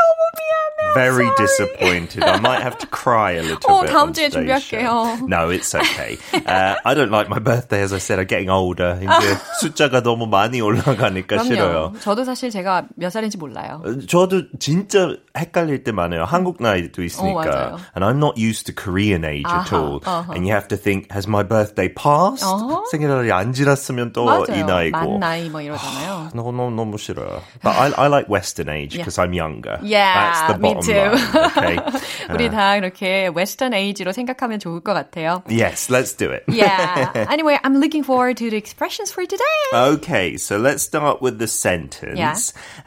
Very 0.94 1.28
disappointed. 1.38 2.22
I 2.22 2.40
might 2.40 2.62
have 2.62 2.78
to 2.78 2.86
cry 2.86 3.32
a 3.32 3.42
little 3.42 3.66
어, 3.66 3.82
bit. 3.82 3.90
다음 3.92 4.10
on 4.10 4.14
주에 4.14 4.30
today's 4.30 4.62
준비할게요. 4.70 4.86
show. 4.86 5.26
No, 5.26 5.50
it's 5.50 5.74
okay. 5.74 6.20
Uh, 6.46 6.76
I 6.86 6.94
don't 6.94 7.10
like 7.10 7.30
my 7.30 7.40
birthday. 7.40 7.82
As 7.82 7.92
I 7.92 7.98
said, 7.98 8.20
I'm 8.20 8.28
getting 8.28 8.52
older. 8.52 9.00
이제 9.02 9.36
숫자가 9.60 10.04
너무 10.04 10.28
많이 10.28 10.62
올라가니까 10.62 11.42
싫어요. 11.46 11.94
그럼요. 11.98 12.00
저도 12.00 12.24
사실 12.26 12.52
제가 12.52 12.86
몇 12.96 13.10
살인지 13.10 13.40
몰라요. 13.40 13.82
어, 13.84 14.06
저도 14.08 14.44
진짜 14.60 15.16
헷갈릴 15.36 15.84
때 15.84 15.92
많아요. 15.92 16.26
한국 16.26 16.62
나이도 16.62 17.02
있으니까. 17.02 17.42
맞아요. 17.42 17.78
and 17.96 18.06
I'm 18.06 18.20
not 18.20 18.38
used 18.38 18.68
to 18.68 18.74
Korean 18.74 19.26
age 19.26 19.48
at 19.50 19.74
아하, 19.74 19.76
all. 19.76 20.00
어허. 20.06 20.34
And 20.36 20.46
you 20.46 20.54
have 20.54 20.68
to 20.68 20.78
think, 20.78 21.10
has 21.12 21.28
my 21.28 21.42
birthday 21.42 21.90
passed? 21.90 22.46
어허. 22.46 22.86
생일날이 22.92 23.32
안 23.32 23.52
지났으면 23.54 24.14
또 24.14 24.26
이 24.46 24.62
맞아요. 24.62 24.66
나이고. 24.68 24.98
만 25.18 25.20
나이 25.20 25.50
뭐 25.50 25.60
이러잖아요. 25.60 26.30
너무 26.36 26.52
너무 26.52 26.70
너무 26.76 26.98
싫어요. 27.00 27.42
But 27.64 27.74
I, 27.74 27.90
I 27.98 28.08
like 28.14 28.30
Western 28.30 28.70
age 28.70 28.94
Yeah. 28.94 29.02
because 29.02 29.18
I'm 29.18 29.34
younger. 29.34 29.80
Yeah, 29.82 30.14
That's 30.14 30.54
the 30.54 30.60
me 30.62 30.74
bottom 30.76 30.84
too. 30.88 30.94
line. 30.94 31.80
Okay. 31.80 32.00
우리 32.30 32.50
다 32.50 32.76
이렇게 32.78 33.30
웨스턴 33.34 33.74
에이지로 33.74 34.12
생각하면 34.14 34.60
좋을 34.60 34.82
것 34.82 34.94
같아요. 34.94 35.44
Yes, 35.50 35.90
let's 35.90 36.14
do 36.14 36.32
it. 36.32 36.44
Yeah. 36.48 37.12
Anyway, 37.30 37.58
I'm 37.64 37.80
looking 37.80 38.04
forward 38.04 38.38
to 38.38 38.50
the 38.50 38.58
expressions 38.58 39.12
for 39.12 39.26
today. 39.26 39.44
Okay, 39.74 40.38
so 40.38 40.58
let's 40.58 40.84
start 40.84 41.22
with 41.22 41.40
the 41.40 41.48
sentence 41.48 42.18
Yeah. 42.18 42.36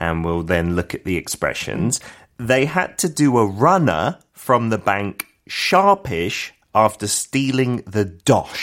and 0.01 0.25
we'll 0.25 0.43
then 0.43 0.75
look 0.77 0.95
at 0.95 1.05
the 1.05 1.17
expressions. 1.17 2.01
They 2.39 2.65
had 2.65 2.99
to 2.99 3.09
do 3.09 3.39
a 3.39 3.47
runner 3.47 4.19
from 4.33 4.71
the 4.71 4.79
bank 4.79 5.27
sharpish 5.49 6.53
after 6.75 7.07
stealing 7.07 7.83
the 7.91 8.05
dosh. 8.25 8.61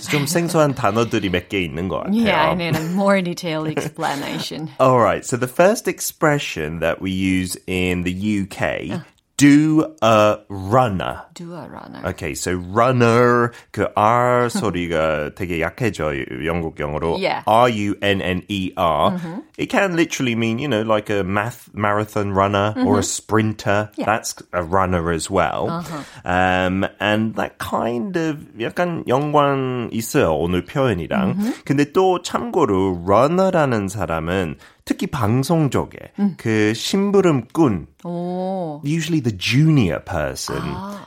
좀 0.09 0.25
생소한 0.27 0.73
단어들이 0.75 1.29
몇 1.29 1.49
개 1.49 1.59
있는 1.61 1.89
것 1.89 2.03
같아요. 2.05 2.23
Yeah, 2.25 2.51
I 2.51 2.55
need 2.55 2.75
a 2.77 2.83
more 2.95 3.21
detailed 3.21 3.67
explanation. 3.67 4.69
All 4.79 4.99
right, 4.99 5.25
so 5.25 5.35
the 5.35 5.47
first 5.47 5.87
expression 5.89 6.79
that 6.79 7.01
we 7.01 7.11
use 7.11 7.57
in 7.67 8.03
the 8.03 8.13
UK, 8.47 9.01
do 9.37 9.95
a 10.01 10.39
runner. 10.49 11.21
Do 11.35 11.53
a 11.53 11.67
runner. 11.69 12.01
Okay, 12.09 12.33
so 12.33 12.55
runner 12.55 13.53
그 13.71 13.85
R 13.95 14.49
소리가 14.49 15.35
되게 15.35 15.61
약해져 15.61 16.11
영국 16.43 16.79
영어로. 16.79 17.19
Yeah. 17.19 17.43
R 17.45 17.69
U 17.69 17.95
N 18.01 18.21
N 18.21 18.41
E 18.47 18.73
R. 18.75 19.19
It 19.57 19.69
can 19.69 19.95
literally 19.95 20.33
mean 20.33 20.57
you 20.57 20.67
know 20.67 20.81
like 20.81 21.11
a 21.11 21.23
math 21.23 21.69
marathon 21.73 22.33
runner 22.33 22.73
or 22.83 22.97
a 22.97 23.03
sprinter. 23.03 23.91
Yeah. 23.95 24.05
That's 24.05 24.35
a 24.51 24.63
runner 24.63 25.11
as 25.11 25.29
well. 25.29 25.85
Um, 26.25 26.87
and 26.99 27.35
that 27.35 27.59
kind 27.59 28.17
of 28.17 28.37
약간 28.59 29.07
연관 29.07 29.91
있어요 29.93 30.33
오늘 30.33 30.65
표현이랑. 30.65 31.63
근데 31.63 31.93
또 31.93 32.23
참고로 32.23 33.05
runner라는 33.05 33.87
사람은 33.87 34.57
특히 34.85 35.07
방송 35.07 35.69
쪽에 35.69 35.97
그 36.37 36.73
심부름꾼 36.73 37.87
오. 38.05 38.81
usually 38.85 39.19
the 39.21 39.35
junior 39.37 39.99
person 39.99 40.61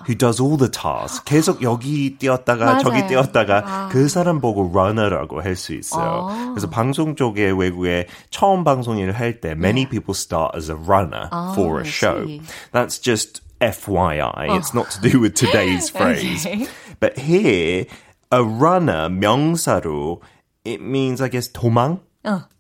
who 0.07 0.15
does 0.15 0.41
all 0.41 0.57
the 0.59 0.71
tasks. 0.71 1.25
계속 1.25 1.63
여기 1.63 2.17
뛰었다가 2.19 2.65
맞아요. 2.65 2.83
저기 2.83 3.07
뛰었다가 3.07 3.89
그 3.91 4.09
사람 4.09 4.41
보고 4.41 4.69
runner라고 4.71 5.41
할 5.43 5.57
수 5.57 5.73
있어요. 5.75 6.53
그래서 6.55 6.69
방송 6.69 7.17
쪽에 7.17 7.51
외국에 7.51 8.07
처음 8.31 8.65
방송일을 8.65 9.13
할 9.19 9.41
때 9.41 9.53
many 9.53 9.87
people 9.89 10.15
start 10.15 10.57
as 10.57 10.71
a 10.71 10.77
runner 10.77 11.29
for 11.55 11.79
I 11.79 11.83
a 11.83 11.85
show. 11.89 12.25
see. 12.27 12.43
That's 12.73 12.99
just 12.99 13.41
FYI. 13.61 14.57
It's 14.57 14.73
not 14.75 14.91
to 14.93 15.01
do 15.01 15.21
with 15.21 15.35
today's 15.35 15.91
phrase. 15.91 16.47
Okay. 16.47 16.67
But 16.99 17.19
here, 17.19 17.85
a 18.31 18.43
runner 18.45 19.09
명사로 19.09 20.21
it 20.65 20.81
means 20.83 21.21
I 21.23 21.29
guess 21.29 21.49
도망. 21.49 22.01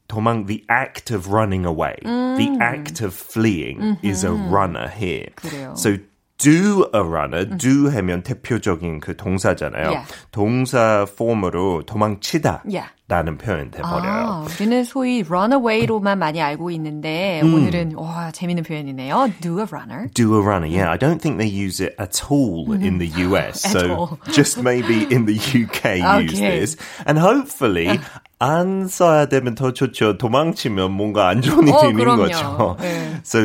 도망, 0.09 0.46
the 0.46 0.64
act 0.68 1.11
of 1.14 1.29
running 1.33 1.64
away, 1.64 1.94
the 2.03 2.57
act 2.61 3.01
of 3.01 3.14
fleeing 3.14 3.96
is 4.03 4.25
a 4.25 4.33
runner 4.33 4.88
here. 4.88 5.29
그래요. 5.37 5.75
So 5.77 5.99
do 6.38 6.87
a 6.94 7.05
runner, 7.05 7.44
do 7.44 7.90
하면 7.90 8.23
대표적인 8.23 9.01
그 9.01 9.14
동사잖아요. 9.14 9.90
Yeah. 9.90 10.07
동사 10.33 11.07
폼으로 11.16 11.85
도망치다 11.85 12.62
Yeah. 12.66 12.88
라는 13.09 13.37
표현 13.38 13.70
돼버려요. 13.70 14.11
아, 14.11 14.46
우리는 14.49 14.83
소위 14.85 15.23
runaway로만 15.23 16.18
많이 16.18 16.40
알고 16.40 16.70
있는데 16.70 17.40
음. 17.42 17.55
오늘은 17.55 17.94
와 17.96 18.31
재밌는 18.31 18.62
표현이네요. 18.64 19.33
Do 19.40 19.59
a 19.61 19.66
runner. 19.70 20.09
Do 20.14 20.35
a 20.37 20.40
runner, 20.40 20.66
yeah. 20.66 20.90
I 20.90 20.96
don't 20.96 21.20
think 21.20 21.37
they 21.38 21.46
use 21.51 21.81
it 21.81 21.94
at 21.99 22.18
all 22.31 22.73
in 22.73 22.99
the 22.99 23.09
US. 23.29 23.66
At 23.66 23.73
so 23.73 23.94
all. 23.94 24.18
just 24.33 24.62
maybe 24.62 25.07
in 25.12 25.27
the 25.27 25.35
UK 25.37 25.99
use 26.25 26.35
Okay. 26.40 26.61
this. 26.61 26.77
And 27.05 27.18
hopefully 27.18 28.01
안 28.38 28.88
써야 28.88 29.27
되면 29.27 29.55
더 29.55 29.73
좋죠. 29.73 30.16
도망치면 30.16 30.92
뭔가 30.92 31.29
안 31.29 31.42
좋은 31.42 31.68
일이 31.68 31.73
어, 31.77 31.85
있는 31.90 31.96
그럼요. 31.99 32.23
거죠. 32.23 32.77
네. 32.81 33.20
So 33.23 33.38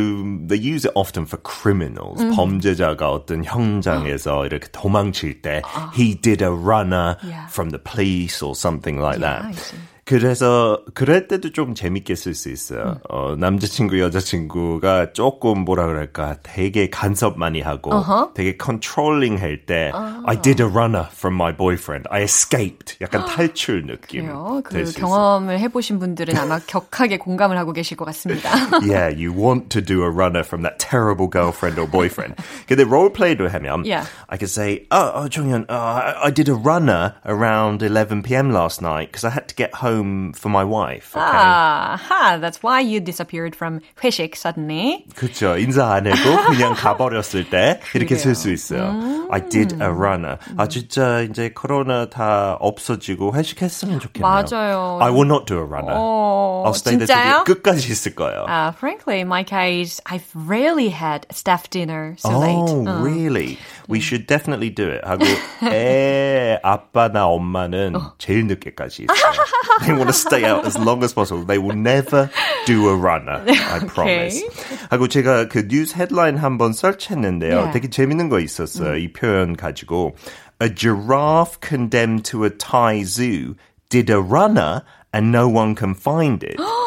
they 0.47 0.55
use 0.57 0.87
it 0.87 0.91
often 0.95 1.25
for 1.27 1.41
criminals. 1.43 2.23
범죄자가 2.35 3.11
어떤 3.11 3.43
현장에서 3.43 4.45
이렇게 4.45 4.67
도망칠 4.71 5.41
때 5.41 5.61
he 5.97 6.15
did 6.15 6.41
a 6.43 6.49
runner 6.49 7.17
Yeah. 7.23 7.47
from 7.49 7.71
the 7.71 7.81
police 7.83 8.41
or 8.41 8.55
something 8.55 8.97
like 9.01 9.19
Yeah, 9.19 9.51
that. 9.51 9.75
그래서 10.10 10.82
그럴 10.92 11.28
때도 11.28 11.52
좀 11.52 11.72
재밌게 11.72 12.16
쓸 12.16 12.34
수 12.34 12.50
있어요. 12.50 12.98
어, 13.08 13.36
남자친구 13.38 14.00
여자친구가 14.00 15.12
조금 15.12 15.60
뭐라 15.60 15.86
그럴까 15.86 16.38
되게 16.42 16.90
간섭 16.90 17.38
많이 17.38 17.60
하고 17.60 17.92
되게 18.34 18.56
controlling 18.56 19.40
할때 19.40 19.92
I 20.26 20.34
did 20.42 20.60
a 20.60 20.68
runner 20.68 21.06
from 21.12 21.36
my 21.36 21.56
boyfriend. 21.56 22.08
I 22.10 22.24
escaped. 22.24 22.96
약간 23.00 23.24
탈출 23.24 23.86
느낌. 23.86 24.22
그래요. 24.22 24.60
그 24.64 24.72
될수 24.74 24.98
있어요. 24.98 25.06
경험을 25.06 25.60
해보신 25.60 26.00
분들은 26.00 26.36
아마 26.36 26.58
격하게 26.58 27.18
공감을 27.18 27.56
하고 27.56 27.72
계실 27.72 27.96
것 27.96 28.04
같습니다. 28.06 28.50
Yeah, 28.82 29.14
you 29.14 29.30
want 29.32 29.68
to 29.68 29.80
do 29.80 30.02
a 30.02 30.10
runner 30.10 30.42
from 30.42 30.62
that 30.62 30.78
terrible 30.80 31.30
girlfriend 31.30 31.78
or 31.78 31.88
boyfriend. 31.88 32.34
근데 32.66 32.82
롤플레이를 32.82 33.54
하면 33.54 33.84
Yeah. 33.86 34.08
I 34.28 34.36
could 34.36 34.50
say, 34.50 34.86
oh, 34.90 35.12
oh 35.14 35.28
정현, 35.28 35.70
uh, 35.70 35.72
I, 35.72 36.26
I 36.26 36.30
did 36.34 36.48
a 36.48 36.54
runner 36.54 37.14
around 37.24 37.82
11 37.82 38.24
p.m. 38.24 38.50
last 38.50 38.82
night 38.82 39.12
because 39.12 39.22
I 39.24 39.30
had 39.30 39.46
to 39.48 39.54
get 39.54 39.74
home 39.74 39.99
for 39.99 40.49
my 40.49 40.63
wife. 40.63 41.15
Okay? 41.15 41.21
Aha, 41.25 42.37
that's 42.39 42.61
why 42.63 42.79
you 42.79 42.99
disappeared 42.99 43.55
from 43.55 43.81
회식 44.01 44.35
suddenly. 44.35 45.05
그렇죠. 45.15 45.57
인사 45.57 45.93
안 45.93 46.07
하고 46.07 46.51
그냥 46.51 46.73
가버렸을 46.73 47.49
때 47.49 47.79
이렇게 47.93 48.15
쓸 48.15 48.35
수 48.35 48.43
그래요. 48.45 48.53
있어요. 48.53 49.27
I 49.31 49.41
did 49.49 49.73
a 49.81 49.89
runner. 49.89 50.37
아 50.57 50.67
진짜 50.67 51.21
이제 51.21 51.49
코로나 51.49 52.09
다 52.09 52.57
없어지고 52.59 53.33
회식했으면 53.35 53.99
좋겠네요. 53.99 54.21
맞아요. 54.29 54.99
I 55.01 55.11
will 55.11 55.25
not 55.27 55.45
do 55.45 55.57
a 55.57 55.63
runner. 55.65 55.93
어, 55.95 56.63
I'll 56.65 56.75
stay 56.75 56.95
there 56.97 57.07
진짜요? 57.07 57.43
till 57.43 57.55
the 57.55 57.61
끝까지 57.61 57.91
있을 57.91 58.15
거예요. 58.15 58.45
Uh, 58.47 58.71
frankly, 58.71 59.19
in 59.19 59.27
my 59.27 59.43
case, 59.43 59.99
I've 60.05 60.25
rarely 60.33 60.89
had 60.89 61.25
staff 61.31 61.69
dinner 61.69 62.15
so 62.17 62.29
oh, 62.31 62.39
late. 62.39 62.87
어. 62.87 63.03
really? 63.03 63.57
We 63.89 63.99
should 63.99 64.27
definitely 64.27 64.69
do 64.69 64.89
it. 64.89 65.01
하고 65.05 65.23
애 65.71 66.59
아빠나 66.63 67.27
엄마는 67.27 67.93
제일 68.17 68.47
늦게까지 68.47 69.03
있어요. 69.03 69.33
They 69.81 69.93
want 69.93 70.07
to 70.07 70.13
stay 70.13 70.43
out 70.45 70.65
as 70.65 70.77
long 70.77 71.03
as 71.03 71.13
possible. 71.13 71.45
They 71.45 71.59
will 71.59 71.77
never 71.77 72.29
do 72.65 72.89
a 72.89 72.95
runner. 72.95 73.43
I 73.47 73.79
promise. 73.87 74.43
하고 74.89 75.07
제가 75.07 75.47
그 75.47 75.67
뉴스 75.67 75.95
헤드라인 75.97 76.37
한번 76.37 76.73
설치했는데요. 76.73 77.55
Yeah. 77.55 77.73
되게 77.73 77.89
재밌는 77.89 78.29
거 78.29 78.39
있었어요. 78.39 78.95
이 78.97 79.11
표현 79.11 79.55
가지고 79.55 80.15
A 80.61 80.73
giraffe 80.73 81.59
condemned 81.61 82.23
to 82.31 82.45
a 82.45 82.49
Thai 82.49 83.03
zoo 83.03 83.55
did 83.89 84.09
a 84.09 84.19
runner 84.19 84.83
and 85.13 85.31
no 85.31 85.47
one 85.47 85.75
can 85.75 85.93
find 85.93 86.43
it. 86.43 86.57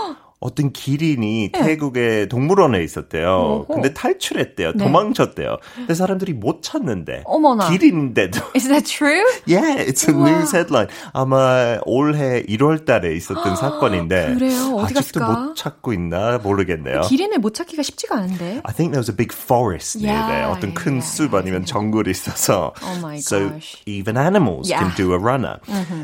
어떤 0.44 0.74
기린이 0.74 1.50
네. 1.54 1.62
태국의 1.64 2.28
동물원에 2.28 2.84
있었대요. 2.84 3.66
근데 3.72 3.94
탈출했대요. 3.94 4.74
도망쳤대요. 4.74 5.58
근데 5.74 5.94
사람들이 5.94 6.34
못 6.34 6.62
찾는데. 6.62 7.24
어머나. 7.26 7.70
기린인데도. 7.70 8.42
Is 8.54 8.68
that 8.68 8.86
true? 8.86 9.24
Yeah, 9.48 9.80
it's 9.80 10.04
a 10.10 10.14
news 10.14 10.54
headline. 10.54 10.90
아마 11.14 11.78
올해 11.86 12.44
1월 12.44 12.84
달에 12.86 13.16
있었던 13.16 13.56
사건인데. 13.56 14.34
그래요? 14.36 14.76
어디 14.76 14.98
아직도 15.00 15.20
갔을까? 15.22 15.40
못 15.48 15.56
찾고 15.56 15.94
있나 15.94 16.40
모르겠네요. 16.40 17.02
기린을 17.02 17.40
못 17.40 17.54
찾기가 17.54 17.82
쉽지가 17.82 18.18
않은데. 18.18 18.60
I 18.66 18.74
think 18.76 18.92
there 18.92 19.00
was 19.00 19.10
a 19.10 19.16
big 19.16 19.32
forest 19.34 19.98
near 19.98 20.12
Yeah, 20.14 20.28
there. 20.28 20.52
어떤 20.52 20.74
큰 20.74 21.00
yeah, 21.00 21.08
숲 21.08 21.34
아니면 21.36 21.64
정글이 21.64 22.12
있어서. 22.12 22.74
Oh 22.84 22.98
my 23.00 23.16
so 23.20 23.48
gosh. 23.48 23.82
even 23.86 24.18
animals 24.18 24.68
Yeah. 24.70 24.84
can 24.84 24.92
do 24.98 25.14
a 25.16 25.20
runner. 25.20 25.60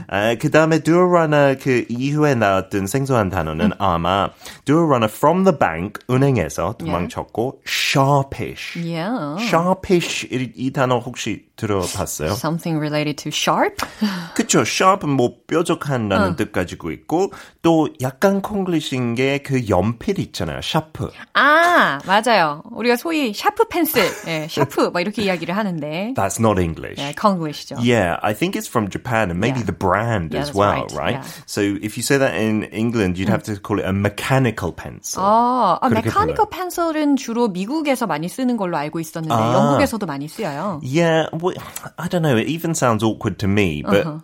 아, 0.08 0.36
그 0.39 0.49
다음에 0.49 0.80
do 0.80 0.95
a 0.95 1.04
runner 1.04 1.58
그 1.60 1.84
이후에 1.89 2.36
나왔던 2.36 2.88
생소한 2.88 3.30
단어는 3.30 3.71
아마 3.80 4.28
do 4.64 4.78
a 4.78 4.84
runner 4.84 5.08
from 5.08 5.44
the 5.44 5.56
bank 5.56 6.00
은행에서 6.10 6.76
도망쳤고 6.78 7.60
sharpish. 7.66 8.76
Yeah. 8.76 9.37
sharpish 9.48 10.26
이, 10.30 10.52
이 10.56 10.70
단어 10.72 10.98
혹시 10.98 11.46
들어봤어요? 11.56 12.32
Something 12.32 12.78
related 12.78 13.16
to 13.22 13.28
sharp? 13.32 13.76
그쵸. 14.34 14.64
sharp은 14.64 15.08
뭐 15.08 15.37
뾰족한라는 15.46 16.37
뜻 16.37 16.50
가지고 16.52 16.90
있고 16.90 17.32
또 17.62 17.88
약간 18.02 18.42
콩글리시인 18.42 19.14
게 19.14 19.38
그 19.44 19.68
연필 19.68 20.18
있잖아요. 20.18 20.60
샤프. 20.62 21.10
아, 21.34 21.98
맞아요. 22.06 22.62
우리가 22.70 22.96
소위 22.96 23.32
샤프 23.34 23.68
펜슬, 23.68 24.02
예, 24.26 24.46
샤프 24.48 24.90
막 24.92 25.00
이렇게 25.00 25.22
이야기를 25.22 25.56
하는데. 25.56 26.14
That's 26.16 26.40
not 26.40 26.60
English. 26.60 27.00
예, 27.00 27.12
콩글리시죠. 27.14 27.76
Yeah, 27.80 28.18
I 28.22 28.34
think 28.34 28.56
it's 28.56 28.68
from 28.68 28.88
Japan 28.90 29.30
and 29.30 29.38
maybe 29.40 29.60
Yeah. 29.60 29.66
the 29.66 29.76
brand 29.76 30.32
Yeah, 30.34 30.42
as 30.42 30.50
that's 30.50 30.58
well, 30.58 30.87
right. 30.90 30.92
right? 30.96 31.16
Yeah. 31.20 31.24
Mm. 31.24 31.42
So 31.46 31.60
if 31.82 31.96
you 31.96 32.02
say 32.02 32.18
that 32.18 32.34
in 32.34 32.64
England, 32.72 33.18
you'd 33.18 33.28
have 33.28 33.42
to 33.44 33.56
call 33.60 33.78
it 33.78 33.84
a 33.87 33.92
mechanical 34.19 34.75
pencil. 34.75 35.23
아, 35.23 35.79
아 35.82 35.89
메카니컬 35.89 36.36
불러요. 36.36 36.49
펜슬은 36.49 37.15
주로 37.15 37.47
미국에서 37.47 38.08
많이 38.08 38.27
쓰는 38.27 38.58
걸로 38.58 38.77
알고 38.77 38.99
있었는데 38.99 39.34
아. 39.34 39.53
영국에서도 39.53 40.05
많이 40.05 40.27
쓰여요. 40.27 40.82
Yeah, 40.84 41.29
well, 41.34 41.55
I 41.97 42.08
don't 42.10 42.21
know. 42.21 42.36
It 42.38 42.47
even 42.47 42.71
sounds 42.71 43.03
awkward 43.03 43.39
to 43.39 43.47
me, 43.47 43.82
but 43.82 44.05
Uh-huh. 44.05 44.19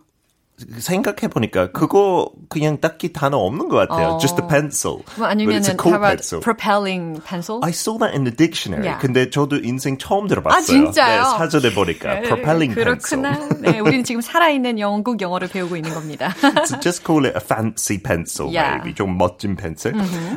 생각해 0.58 1.28
보니까 1.30 1.72
그거 1.72 2.32
그냥 2.48 2.80
딱히 2.80 3.12
단어 3.12 3.38
없는 3.40 3.68
것 3.68 3.76
같아요. 3.76 4.16
어. 4.16 4.18
Just 4.20 4.42
a 4.42 4.48
pencil. 4.48 5.04
뭐 5.18 5.28
but 5.28 5.28
it's 5.28 5.28
a 5.28 5.32
아니면은 5.32 5.78
cool 5.78 5.92
how 5.92 6.00
about 6.00 6.16
pencil. 6.24 6.40
propelling 6.40 7.22
pencil? 7.28 7.60
I 7.62 7.72
saw 7.72 7.98
that 8.00 8.16
in 8.16 8.24
the 8.24 8.32
dictionary. 8.32 8.88
Yeah. 8.88 9.00
근데 9.02 9.30
저도 9.30 9.58
인생 9.64 9.98
처음 9.98 10.28
들어봤어요. 10.28 10.56
아, 10.56 10.62
진짜요? 10.62 11.22
네, 11.24 11.38
사전에 11.38 11.74
보니까 11.76 12.22
propelling 12.24 12.74
그렇구나. 12.74 13.36
pencil. 13.36 13.62
네, 13.62 13.80
우리는 13.80 14.04
지금 14.06 14.22
살아있는 14.22 14.80
영국 14.80 15.20
영어를 15.20 15.50
배우고 15.50 15.76
있는 15.76 15.94
겁니다. 15.94 16.34
So 16.66 16.80
just 16.80 17.04
call 17.06 17.26
it 17.26 17.36
a 17.36 17.42
fancy 17.44 17.98
pencil, 18.02 18.48
Yeah. 18.48 18.80
maybe. 18.80 18.96
좀 18.96 19.18
멋진 19.18 19.58
펜슬. 19.58 19.92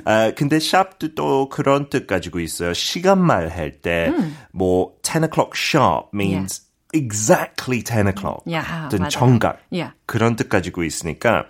아, 0.04 0.32
근데 0.34 0.58
샵도 0.58 1.14
또 1.14 1.48
그런 1.48 1.90
뜻 1.90 2.08
가지고 2.08 2.40
있어요. 2.40 2.74
시간 2.74 3.18
말 3.22 3.48
할 3.48 3.70
때, 3.80 4.12
뭐, 4.52 4.92
10 5.02 5.22
o'clock 5.24 5.52
sharp 5.54 6.08
means 6.12 6.62
exactly 6.92 7.82
10 7.82 8.08
o'clock. 8.08 8.42
Yeah, 8.46 8.88
어떤 8.88 9.00
맞아요. 9.00 9.10
정각. 9.10 9.56
Yeah. 9.70 9.92
그런 10.06 10.36
뜻 10.36 10.48
가지고 10.48 10.84
있으니까, 10.84 11.46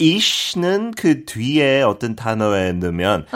ish는 0.00 0.94
그 0.96 1.24
뒤에 1.24 1.82
어떤 1.82 2.16
단어에 2.16 2.72
넣으면, 2.72 3.26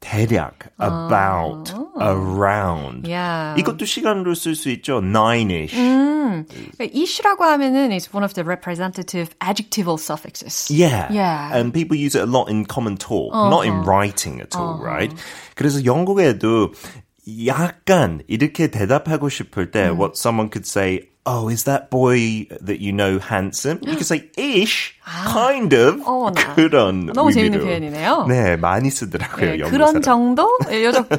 대략, 0.00 0.70
about, 0.78 1.72
around. 1.98 3.08
Yeah. 3.08 3.58
이것도 3.58 3.86
시간으로 3.86 4.34
쓸 4.34 4.54
수 4.54 4.68
있죠. 4.70 5.00
nine-ish. 5.00 5.74
ish라고 6.78 7.44
하면은 7.44 7.92
is 7.92 8.12
one 8.12 8.22
of 8.22 8.34
the 8.34 8.44
representative 8.44 9.30
adjectival 9.40 9.96
suffixes. 9.96 10.68
Yeah. 10.70 11.08
Yeah. 11.10 11.56
And 11.56 11.72
people 11.72 11.96
use 11.96 12.14
it 12.14 12.22
a 12.22 12.26
lot 12.26 12.50
in 12.50 12.66
common 12.66 12.96
talk, 12.96 13.32
not 13.32 13.64
in 13.66 13.82
writing 13.84 14.40
at 14.40 14.54
all, 14.56 14.78
right? 14.82 15.12
그래서 15.56 15.84
영국에도 15.84 16.74
약간 17.45 18.21
이렇게 18.27 18.67
대답하고 18.67 19.29
싶을 19.29 19.71
때 19.71 19.89
what 19.89 20.17
someone 20.17 20.49
could 20.49 20.65
say, 20.67 21.09
oh, 21.25 21.49
is 21.51 21.65
that 21.65 21.89
boy 21.89 22.47
that 22.65 22.79
you 22.79 22.91
know 22.91 23.19
handsome? 23.19 23.79
You 23.83 23.95
could 23.95 24.05
say 24.05 24.31
ish, 24.37 24.95
kind 25.33 25.73
of. 25.75 26.01
어머나. 26.05 26.55
그런 26.55 27.07
너무 27.07 27.31
재밌는 27.31 27.59
의미로. 27.59 27.65
표현이네요. 27.65 28.25
네, 28.27 28.55
많이 28.57 28.89
쓰더라고요. 28.89 29.45
네, 29.45 29.59
영국 29.59 29.71
그런 29.71 29.87
사람. 29.87 30.01
정도? 30.01 30.57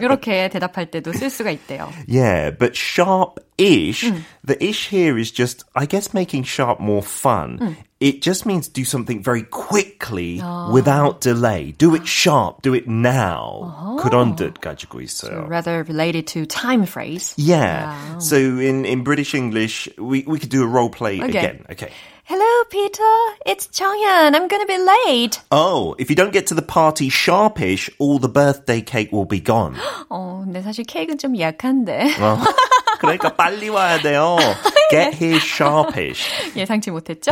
이렇게 0.00 0.48
대답할 0.48 0.90
때도 0.90 1.12
쓸 1.12 1.30
수가 1.30 1.50
있대요. 1.50 1.88
Yeah, 2.06 2.50
but 2.50 2.74
sharp-ish, 2.76 4.10
the 4.44 4.56
ish 4.62 4.88
here 4.88 5.18
is 5.18 5.30
just, 5.30 5.64
I 5.74 5.86
guess, 5.86 6.12
making 6.14 6.44
sharp 6.44 6.80
more 6.80 7.02
fun. 7.02 7.76
It 8.00 8.22
just 8.22 8.46
means 8.46 8.66
do 8.68 8.82
something 8.84 9.22
very 9.22 9.42
quickly, 9.42 10.40
without 10.72 11.20
delay. 11.20 11.72
Do 11.76 11.94
it 11.94 12.06
sharp, 12.08 12.62
do 12.62 12.72
it 12.74 12.88
now. 12.88 13.98
그런 14.00 14.36
뜻 14.36 14.54
가지고 14.60 15.02
있어요. 15.02 15.46
Rather 15.48 15.84
related 15.86 16.26
to 16.28 16.46
time 16.46 16.86
phrase. 16.86 17.34
Yeah. 17.36 18.18
So 18.18 18.36
in, 18.36 18.86
in 18.86 19.02
British 19.04 19.34
English, 19.34 19.90
we, 19.98 20.24
we 20.26 20.38
could 20.38 20.48
do 20.48 20.62
a 20.62 20.66
role 20.66 20.88
play 20.88 21.20
Okay. 21.20 21.28
again. 21.28 21.64
Okay. 21.70 21.90
Hello, 22.64 22.64
Peter. 22.70 23.16
It's 23.44 23.66
Changyan. 23.66 24.34
I'm 24.34 24.48
gonna 24.48 24.64
be 24.64 24.78
late. 24.78 25.42
Oh, 25.50 25.94
if 25.98 26.08
you 26.08 26.16
don't 26.16 26.32
get 26.32 26.46
to 26.46 26.54
the 26.54 26.62
party 26.62 27.10
sharpish, 27.10 27.90
all 27.98 28.18
the 28.18 28.30
birthday 28.30 28.80
cake 28.80 29.12
will 29.12 29.26
be 29.26 29.40
gone. 29.40 29.76
어, 30.08 30.40
근데 30.42 30.62
사실 30.62 30.86
케이크는 30.86 31.18
좀 31.18 31.38
약한데. 31.38 32.16
어, 32.18 32.38
그러니까 32.98 33.36
빨리 33.36 33.68
와야 33.68 34.00
돼요. 34.00 34.38
Get 34.90 35.22
here 35.22 35.36
sharpish. 35.36 36.24
예상치 36.56 36.90
못했죠? 36.90 37.30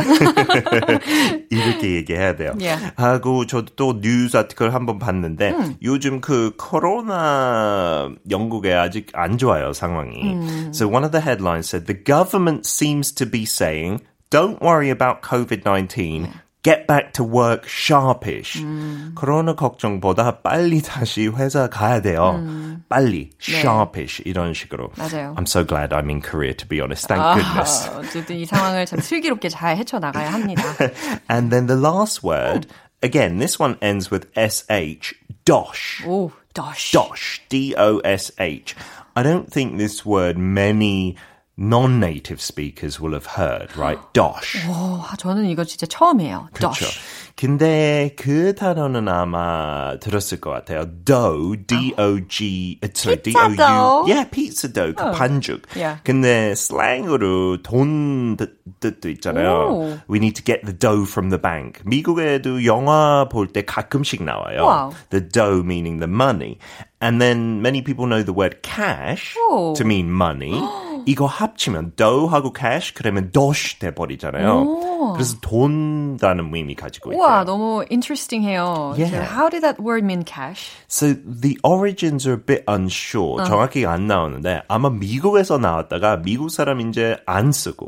이렇게 1.49 1.95
얘기해야 1.95 2.35
돼요. 2.35 2.53
Yeah. 2.59 2.91
하고 2.95 3.47
저도 3.47 3.73
또 3.75 3.99
뉴스 3.99 4.37
아티클 4.37 4.75
한번 4.75 4.99
봤는데 4.99 5.49
음. 5.49 5.75
요즘 5.81 6.21
그 6.21 6.53
코로나 6.55 8.11
영국에 8.29 8.75
아직 8.75 9.07
안 9.13 9.39
좋아요 9.39 9.73
상황이. 9.73 10.21
음. 10.21 10.71
So 10.71 10.87
one 10.87 11.03
of 11.03 11.11
the 11.11 11.19
headlines 11.19 11.67
said 11.67 11.87
the 11.87 11.97
government 11.97 12.67
seems 12.67 13.11
to 13.15 13.25
be 13.25 13.47
saying 13.47 14.01
don't 14.29 14.61
worry 14.61 14.89
about 14.89 15.21
COVID-19. 15.21 16.31
Get 16.61 16.87
back 16.87 17.13
to 17.13 17.23
work 17.23 17.65
sharpish. 17.65 18.61
음. 18.61 19.13
코로나 19.15 19.55
걱정보다 19.55 20.41
빨리 20.41 20.81
다시 20.81 21.27
회사 21.27 21.69
가야 21.69 22.01
돼요. 22.01 22.43
빨리 22.89 23.31
sharpish 23.39 24.21
이런 24.25 24.53
식으로. 24.53 24.87
음. 24.87 24.91
네. 24.95 25.01
맞아요. 25.03 25.35
I'm 25.37 25.47
so 25.47 25.63
glad 25.63 25.93
I'm 25.93 26.09
in 26.09 26.21
Korea 26.21 26.53
to 26.53 26.67
be 26.67 26.81
honest. 26.81 27.07
Thank 27.07 27.23
아, 27.23 27.35
goodness. 27.35 27.89
어쨌든 27.95 28.35
이 28.35 28.45
상황을 28.45 28.85
참 28.85 28.99
슬기롭게 28.99 29.47
잘 29.47 29.77
헤쳐나가야 29.77 30.33
합니다. 30.33 30.61
And 31.31 31.49
then 31.49 31.67
the 31.67 31.79
last 31.79 32.23
word, 32.23 32.67
again, 33.01 33.39
this 33.39 33.57
one 33.57 33.77
ends 33.81 34.11
with 34.11 34.27
sh, 34.35 35.13
dosh. 35.45 36.03
오, 36.05 36.31
dosh. 36.53 36.91
Dosh, 36.91 37.39
D-O-S-H. 37.47 38.75
I 39.15 39.23
don't 39.23 39.49
think 39.49 39.77
this 39.77 40.05
word 40.05 40.37
many 40.37 41.15
non-native 41.61 42.39
speakers 42.39 43.01
will 43.01 43.11
have 43.13 43.25
heard, 43.25 43.75
right? 43.75 43.99
Dosh. 44.13 44.55
어, 44.69 45.03
저는 45.17 45.45
이거 45.47 45.65
진짜 45.65 45.85
처음이에요. 45.87 46.47
그렇죠. 46.53 46.85
dosh. 46.85 46.99
근데 47.35 48.13
그 48.17 48.53
단어는 48.55 49.07
아마 49.09 49.97
들었을 49.99 50.39
것 50.39 50.51
같아요. 50.51 50.85
dough, 51.05 51.55
D-O-G, 51.67 52.79
uh, 52.83 52.89
sorry, 52.93 53.17
Pizza 53.21 53.47
D-O-U. 53.49 53.55
dough. 53.57 54.05
Yeah, 54.07 54.23
pizza 54.29 54.67
dough, 54.71 54.93
그 54.93 55.11
반죽. 55.11 55.63
Yeah. 55.75 55.99
근데 56.03 56.53
슬랭으로 56.55 57.61
돈 57.61 58.37
뜻- 58.37 58.55
뜻도 58.79 59.09
있잖아요. 59.09 59.51
오. 59.71 59.99
We 60.09 60.19
need 60.19 60.35
to 60.35 60.43
get 60.43 60.63
the 60.65 60.73
dough 60.77 61.03
from 61.05 61.29
the 61.29 61.39
bank. 61.41 61.81
미국에도 61.85 62.63
영화 62.65 63.27
볼 63.29 63.47
때 63.51 63.63
가끔씩 63.63 64.23
나와요. 64.23 64.63
Wow. 64.63 64.93
The 65.09 65.21
dough 65.27 65.63
meaning 65.63 65.99
the 65.99 66.07
money. 66.11 66.57
And 67.01 67.21
then 67.21 67.61
many 67.61 67.81
people 67.81 68.05
know 68.07 68.23
the 68.23 68.33
word 68.35 68.61
cash 68.63 69.35
오. 69.49 69.73
to 69.75 69.83
mean 69.85 70.11
money. 70.11 70.59
이거 71.06 71.26
합치면 71.26 71.92
dough하고 71.96 72.52
cash 72.56 72.94
그러면 72.94 73.30
dosh 73.32 73.78
돼 73.78 73.94
버리잖아요. 73.94 75.12
그래서 75.14 75.36
돈라는 75.40 76.50
의미 76.54 76.74
가지고 76.74 77.12
있대요. 77.12 77.22
우와, 77.22 77.44
너무 77.44 77.84
interesting해요. 77.90 78.94
Yeah. 78.96 79.10
So 79.10 79.22
how 79.22 79.48
did 79.50 79.62
that 79.62 79.80
word 79.80 80.04
mean 80.04 80.24
cash? 80.24 80.70
So 80.88 81.14
the 81.14 81.58
origins 81.62 82.26
are 82.26 82.34
a 82.34 82.40
bit 82.40 82.64
unsure. 82.66 83.44
정확히 83.44 83.86
안 83.86 84.06
나오는데 84.06 84.62
아마 84.68 84.90
미국에서 84.90 85.58
나왔다가 85.58 86.22
미국 86.22 86.50
사람 86.50 86.80
이제 86.80 87.16
안 87.26 87.52
쓰고 87.52 87.86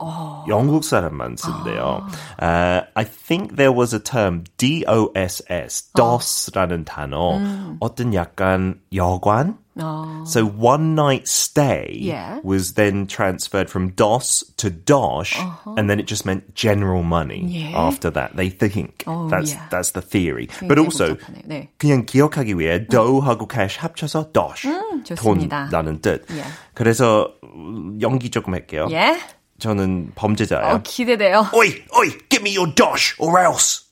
영국 0.48 0.84
사람만 0.84 1.36
쓴대요. 1.36 2.06
Uh, 2.40 2.82
I 2.94 3.04
think 3.04 3.56
there 3.56 3.72
was 3.72 3.94
a 3.94 4.00
term 4.00 4.44
DOSS, 4.58 5.92
DOS라는 5.94 6.84
단어. 6.84 7.40
어떤 7.80 8.14
약간 8.14 8.80
여관? 8.94 9.58
어, 9.77 10.23
So 10.27 10.45
one 10.45 10.95
night 10.95 11.27
stay 11.27 11.87
Yeah. 11.95 12.39
was 12.43 12.73
then 12.73 13.07
transferred 13.07 13.69
from 13.69 13.91
DOS 13.95 14.43
to 14.57 14.69
DOSH, 14.69 15.37
and 15.77 15.89
then 15.89 15.99
it 15.99 16.07
just 16.07 16.25
meant 16.25 16.53
general 16.55 17.03
money. 17.03 17.41
Yeah. 17.47 17.73
After 17.77 18.11
that, 18.11 18.35
they 18.35 18.49
think 18.49 19.03
Oh, 19.07 19.27
that's 19.29 19.53
yeah. 19.53 19.67
that's 19.69 19.91
the 19.91 20.01
theory. 20.01 20.47
But 20.67 20.77
굉장히 20.77 20.85
also 20.85 21.05
복잡하네요. 21.15 21.43
네. 21.47 21.69
그냥 21.79 22.05
기억하기 22.05 22.59
위해 22.59 22.85
do하고 22.87 23.47
cash 23.49 23.79
합쳐서 23.79 24.31
dosh 24.33 24.67
좋습니다. 25.05 25.69
돈라는 25.71 26.01
뜻. 26.01 26.25
Yeah. 26.29 26.51
그래서 26.73 27.33
음, 27.43 27.97
연기 28.01 28.29
조금 28.29 28.53
할게요. 28.53 28.87
예? 28.91 29.17
저는 29.59 30.11
범죄자예요. 30.15 30.75
어, 30.75 30.81
기대돼요. 30.83 31.45
Oi, 31.53 31.67
oi, 31.95 32.09
give 32.29 32.41
me 32.41 32.51
your 32.57 32.67
dosh 32.73 33.13
or 33.19 33.39
else. 33.39 33.85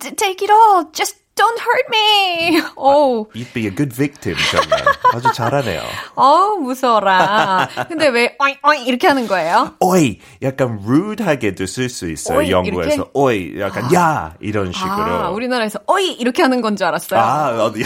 T- 0.00 0.14
Take 0.16 0.42
it 0.42 0.50
all. 0.50 0.90
Just 0.92 1.16
don't 1.41 1.59
hurt 1.59 1.87
me. 1.89 2.61
오, 2.77 3.25
You'd 3.33 3.51
be 3.53 3.65
a 3.65 3.71
good 3.75 3.93
victim, 3.95 4.35
정말. 4.51 4.83
아주 5.13 5.31
잘하네요. 5.33 5.81
어우, 6.15 6.57
무서워라. 6.61 7.67
근데 7.87 8.07
왜, 8.09 8.35
어이, 8.37 8.55
어이, 8.61 8.83
이렇게 8.85 9.07
하는 9.07 9.27
거예요? 9.27 9.75
oi, 9.79 10.19
약간 10.43 10.79
rude하게도 10.85 11.65
쓸 11.65 11.89
수 11.89 12.09
있어요. 12.09 12.37
oi, 12.39 12.51
영국에서 12.51 13.09
oi, 13.13 13.59
약간 13.59 13.91
야 13.93 14.35
이런 14.39 14.71
식으로. 14.71 14.91
아, 14.93 15.29
우리나라에서 15.29 15.79
어이, 15.87 16.11
이렇게 16.13 16.41
하는 16.43 16.61
건 16.61 16.75
줄 16.77 16.85
알았어요. 16.87 17.19
아, 17.19 17.63
어디. 17.65 17.83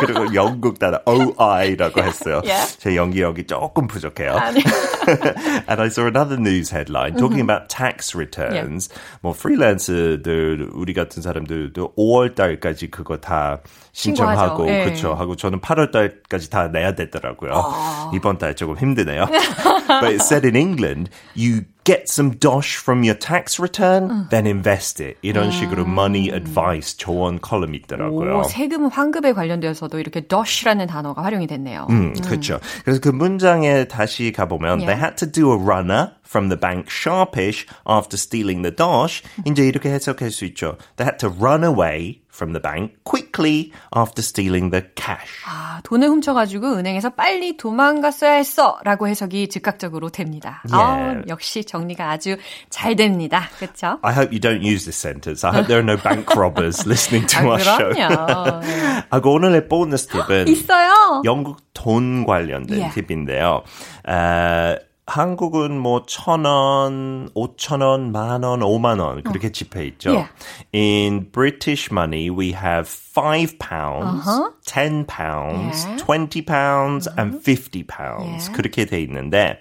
그리고 0.00 0.32
영국 0.34 0.78
단어 0.78 0.98
OI라고 1.04 2.00
했어요. 2.02 2.40
Yeah. 2.44 2.76
제 2.78 2.96
연기력이 2.96 3.46
조금 3.46 3.86
부족해요. 3.86 4.36
아니. 4.36 4.60
and 5.68 5.80
I 5.80 5.86
saw 5.88 6.06
another 6.06 6.36
news 6.38 6.70
headline 6.70 7.16
talking 7.16 7.40
about 7.40 7.68
tax 7.68 8.14
returns. 8.16 8.88
뭐 9.20 9.32
프리랜서들 9.32 10.70
우리 10.72 10.94
같은 10.94 11.22
사람들도 11.22 11.94
5월 11.96 12.34
달까지 12.34 12.67
그거 12.90 13.16
다 13.18 13.58
신청하고. 13.92 14.68
예. 14.68 14.84
그렇죠. 14.84 15.14
하고 15.14 15.36
저는 15.36 15.60
8월 15.60 15.90
달까지 15.90 16.50
다 16.50 16.68
내야 16.68 16.94
되더라고요. 16.94 18.10
이번 18.14 18.38
달 18.38 18.54
조금 18.54 18.76
힘드네요. 18.76 19.26
But 19.88 20.12
it 20.12 20.22
said 20.22 20.46
in 20.46 20.56
England 20.56 21.10
you 21.36 21.62
get 21.88 22.04
some 22.10 22.36
dosh 22.38 22.76
from 22.76 23.02
your 23.02 23.18
tax 23.18 23.58
return, 23.58 24.28
then 24.28 24.46
invest 24.46 25.00
it. 25.02 25.16
이런 25.22 25.50
식으로 25.50 25.86
money 25.86 26.28
advice 26.28 26.96
조언 26.98 27.40
컬럼이 27.40 27.78
있더라고요. 27.84 28.40
오, 28.40 28.42
세금 28.44 28.88
환급에 28.88 29.32
관련되어서도 29.32 29.98
이렇게 29.98 30.20
dosh라는 30.20 30.86
단어가 30.86 31.24
활용이 31.24 31.46
됐네요. 31.46 31.86
음, 31.88 32.12
그렇죠. 32.20 32.60
그래서 32.84 33.00
그 33.00 33.08
문장에 33.08 33.88
다시 33.88 34.32
가보면 34.32 34.80
Yeah. 34.80 34.86
they 34.86 34.98
had 35.00 35.16
to 35.16 35.26
do 35.26 35.50
a 35.50 35.56
runner 35.56 36.12
from 36.28 36.50
the 36.50 36.60
bank 36.60 36.90
sharpish 36.90 37.64
after 37.88 38.18
stealing 38.18 38.60
the 38.62 38.74
dosh. 38.74 39.22
이제 39.46 39.66
이렇게 39.66 39.88
해석할 39.88 40.30
수 40.30 40.44
있죠. 40.44 40.76
They 40.96 41.08
had 41.08 41.16
to 41.20 41.30
run 41.30 41.64
away 41.64 42.20
from 42.30 42.52
the 42.52 42.60
bank 42.62 42.94
quickly 43.02 43.72
after 43.96 44.22
stealing 44.22 44.70
the 44.70 44.84
cash. 44.94 45.42
아, 45.48 45.80
돈을 45.82 46.06
훔쳐가지고 46.08 46.76
은행에서 46.76 47.10
빨리 47.10 47.56
도망갔어야 47.56 48.34
했어 48.34 48.78
라고 48.84 49.08
해석이 49.08 49.48
즉각적으로 49.48 50.10
됩니다. 50.10 50.62
아, 50.70 50.98
Yeah. 50.98 51.24
역시 51.28 51.64
정리가 51.78 52.10
아주 52.10 52.36
잘 52.70 52.96
됩니다. 52.96 53.48
그렇죠? 53.58 53.98
I 54.02 54.12
hope 54.12 54.32
you 54.32 54.40
don't 54.40 54.62
use 54.62 54.84
this 54.84 54.96
sentence. 54.98 55.44
I 55.46 55.52
hope 55.54 55.68
there 55.68 55.78
are 55.80 55.86
no 55.86 55.96
bank 55.96 56.34
robbers 56.36 56.86
listening 56.86 57.26
to 57.28 57.38
아, 57.40 57.44
our 57.44 57.60
show. 57.60 57.90
그럼요. 57.94 58.60
네. 58.60 59.04
하고 59.10 59.32
오늘의 59.34 59.68
보너스 59.68 60.08
팁은 60.08 60.48
있어요. 60.48 61.22
영국 61.24 61.58
돈 61.74 62.24
관련된 62.26 62.78
Yeah. 62.78 62.94
팁인데요. 62.94 63.62
에, 64.08 64.78
한국은 65.06 65.78
뭐 65.80 66.04
천 66.06 66.44
원, 66.44 67.30
오천 67.34 67.80
원, 67.80 68.12
만 68.12 68.42
원, 68.42 68.62
오만 68.62 68.98
원 68.98 69.22
그렇게 69.22 69.50
지폐 69.50 69.86
있죠. 69.86 70.10
Yeah. 70.12 70.28
In 70.74 71.30
British 71.32 71.88
money, 71.90 72.28
we 72.28 72.52
have 72.52 72.86
five 72.86 73.58
pounds, 73.58 74.28
ten 74.66 75.06
pounds, 75.06 75.86
Yeah. 75.86 75.96
twenty 76.04 76.42
pounds, 76.44 77.08
and 77.16 77.40
fifty 77.40 77.82
pounds 77.84 78.50
Yeah. 78.50 78.52
그렇게 78.52 78.84
돼 78.84 79.00
있는데 79.00 79.60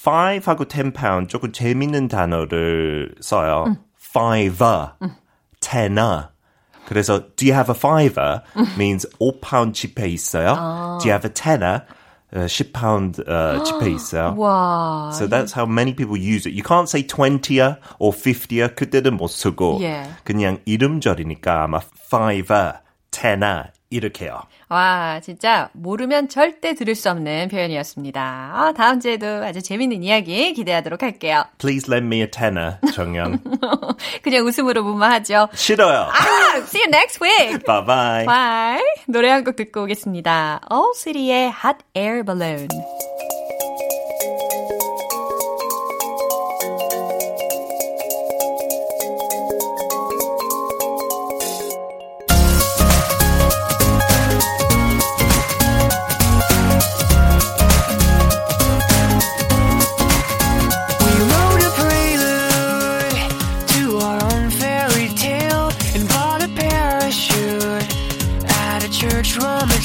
five하고 0.00 0.66
ten 0.68 0.92
pound 0.92 1.28
조금 1.28 1.52
재밌는 1.52 2.08
단어를 2.08 3.14
써요. 3.20 3.76
fiver, 3.98 4.92
tenner. 5.60 6.28
그래서 6.86 7.34
do 7.36 7.46
you 7.46 7.52
have 7.54 7.68
a 7.68 7.74
fiver 7.76 8.42
means 8.78 9.06
5파운드 9.20 9.74
지폐 9.74 10.08
있어요. 10.08 10.54
Do 11.00 11.08
you 11.08 11.12
have 11.12 11.24
a 11.28 11.32
tenner? 11.34 11.82
어, 12.32 12.46
10파운드 12.46 13.26
어, 13.28 13.62
지폐 13.64 13.90
있어요. 13.90 14.34
와. 14.36 15.10
So 15.12 15.26
that's 15.28 15.52
how 15.52 15.66
many 15.66 15.94
people 15.94 16.16
use 16.16 16.46
it. 16.46 16.54
You 16.54 16.62
can't 16.62 16.86
say 16.88 17.02
20야 17.06 17.78
or 17.98 18.12
50야 18.12 18.74
그때는 18.76 19.16
못 19.16 19.28
쓰고 19.28 19.78
Yeah. 19.80 20.14
그냥 20.24 20.58
이름절이니까 20.66 21.64
아마 21.64 21.80
fiver, 22.08 22.80
tenner 23.10 23.70
이렇게요. 23.91 24.41
와, 24.69 25.19
진짜 25.21 25.69
모르면 25.73 26.29
절대 26.29 26.73
들을 26.73 26.95
수 26.95 27.09
없는 27.11 27.49
표현이었습니다. 27.49 28.21
아, 28.21 28.73
다음 28.75 28.99
주에도 28.99 29.27
아주 29.43 29.61
재밌는 29.61 30.01
이야기 30.01 30.53
기대하도록 30.53 31.03
할게요. 31.03 31.43
Please 31.59 31.91
lend 31.93 32.07
me 32.07 32.21
a 32.21 32.31
tenner, 32.31 32.77
정연. 32.95 33.39
그냥 34.23 34.45
웃음으로 34.47 34.83
무마하죠. 34.83 35.49
싫어요. 35.53 36.09
아, 36.09 36.57
see 36.63 36.81
you 36.81 36.89
next 36.89 37.19
week. 37.21 37.59
Bye 37.65 37.85
bye. 37.85 38.25
Bye. 38.25 38.83
노래 39.07 39.29
한 39.29 39.43
곡 39.43 39.55
듣고 39.55 39.83
오겠습니다. 39.83 40.61
All 40.71 40.93
City의 40.95 41.51
Hot 41.63 41.77
Air 41.95 42.23
Balloon. 42.23 42.67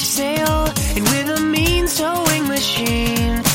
sail 0.07 0.65
and 0.95 1.03
with 1.09 1.29
a 1.37 1.41
mean 1.41 1.85
sewing 1.85 2.47
machine. 2.47 3.46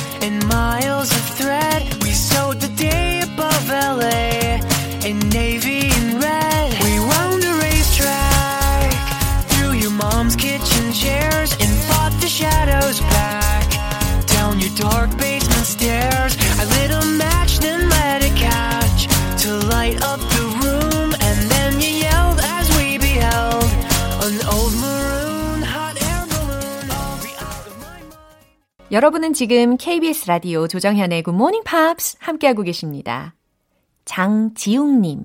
여러분은 28.93 29.33
지금 29.33 29.79
KBS 29.79 30.29
라디오 30.29 30.69
조정현의 30.69 31.23
Morning 31.27 31.65
Pops 31.65 32.17
함께하고 32.21 32.63
계십니다. 32.63 33.35
장지웅님. 34.05 35.25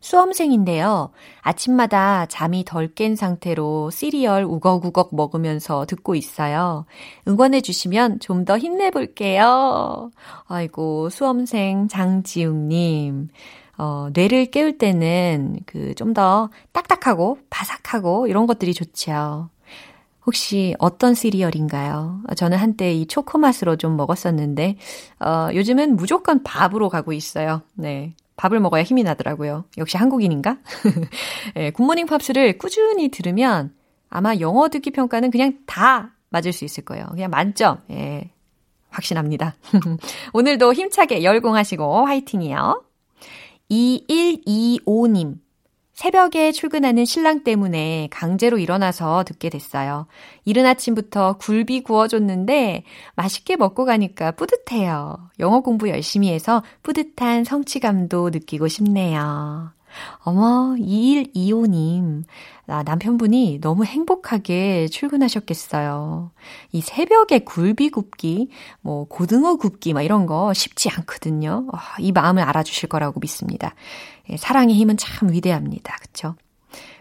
수험생인데요. 0.00 1.10
아침마다 1.40 2.26
잠이 2.26 2.64
덜 2.66 2.94
깬 2.94 3.16
상태로 3.16 3.90
시리얼 3.90 4.44
우걱우걱 4.44 5.14
먹으면서 5.14 5.86
듣고 5.86 6.14
있어요. 6.16 6.84
응원해 7.26 7.62
주시면 7.62 8.20
좀 8.20 8.44
더 8.44 8.58
힘내볼게요. 8.58 10.10
아이고, 10.46 11.08
수험생 11.08 11.88
장지웅님. 11.88 13.28
어, 13.78 14.08
뇌를 14.12 14.46
깨울 14.50 14.76
때는 14.76 15.60
그 15.64 15.94
좀 15.96 16.12
더 16.12 16.50
딱딱하고 16.72 17.38
바삭하고 17.48 18.26
이런 18.26 18.46
것들이 18.46 18.74
좋죠. 18.74 19.48
혹시 20.28 20.74
어떤 20.78 21.14
시리얼인가요? 21.14 22.20
저는 22.36 22.58
한때 22.58 22.92
이 22.92 23.06
초코 23.06 23.38
맛으로 23.38 23.76
좀 23.76 23.96
먹었었는데, 23.96 24.76
어, 25.20 25.48
요즘은 25.54 25.96
무조건 25.96 26.42
밥으로 26.42 26.90
가고 26.90 27.14
있어요. 27.14 27.62
네. 27.72 28.14
밥을 28.36 28.60
먹어야 28.60 28.82
힘이 28.82 29.04
나더라고요. 29.04 29.64
역시 29.78 29.96
한국인인가? 29.96 30.58
네, 31.56 31.70
굿모닝 31.70 32.06
팝스를 32.06 32.58
꾸준히 32.58 33.08
들으면 33.08 33.72
아마 34.10 34.36
영어 34.36 34.68
듣기 34.68 34.90
평가는 34.90 35.30
그냥 35.30 35.54
다 35.64 36.12
맞을 36.28 36.52
수 36.52 36.66
있을 36.66 36.84
거예요. 36.84 37.06
그냥 37.10 37.30
만점. 37.30 37.78
예. 37.90 38.30
확신합니다. 38.90 39.54
오늘도 40.34 40.74
힘차게 40.74 41.24
열공하시고 41.24 42.04
화이팅이요. 42.04 42.84
2125님. 43.70 45.36
새벽에 45.98 46.52
출근하는 46.52 47.04
신랑 47.04 47.42
때문에 47.42 48.06
강제로 48.12 48.58
일어나서 48.58 49.24
듣게 49.24 49.50
됐어요. 49.50 50.06
이른 50.44 50.64
아침부터 50.64 51.38
굴비 51.38 51.80
구워줬는데 51.82 52.84
맛있게 53.16 53.56
먹고 53.56 53.84
가니까 53.84 54.30
뿌듯해요. 54.30 55.16
영어 55.40 55.58
공부 55.58 55.88
열심히 55.88 56.30
해서 56.30 56.62
뿌듯한 56.84 57.42
성취감도 57.42 58.30
느끼고 58.30 58.68
싶네요. 58.68 59.72
어머, 60.20 60.74
2125님. 60.78 62.24
아, 62.66 62.82
남편분이 62.82 63.60
너무 63.60 63.84
행복하게 63.84 64.88
출근하셨겠어요. 64.88 66.30
이 66.72 66.80
새벽에 66.80 67.40
굴비 67.40 67.90
굽기, 67.90 68.50
뭐, 68.80 69.06
고등어 69.08 69.56
굽기, 69.56 69.94
막 69.94 70.02
이런 70.02 70.26
거 70.26 70.52
쉽지 70.52 70.90
않거든요. 70.90 71.66
아, 71.72 71.96
이 71.98 72.12
마음을 72.12 72.42
알아주실 72.42 72.88
거라고 72.88 73.20
믿습니다. 73.20 73.74
예, 74.30 74.36
사랑의 74.36 74.74
힘은 74.76 74.96
참 74.96 75.32
위대합니다. 75.32 75.96
그쵸? 76.00 76.34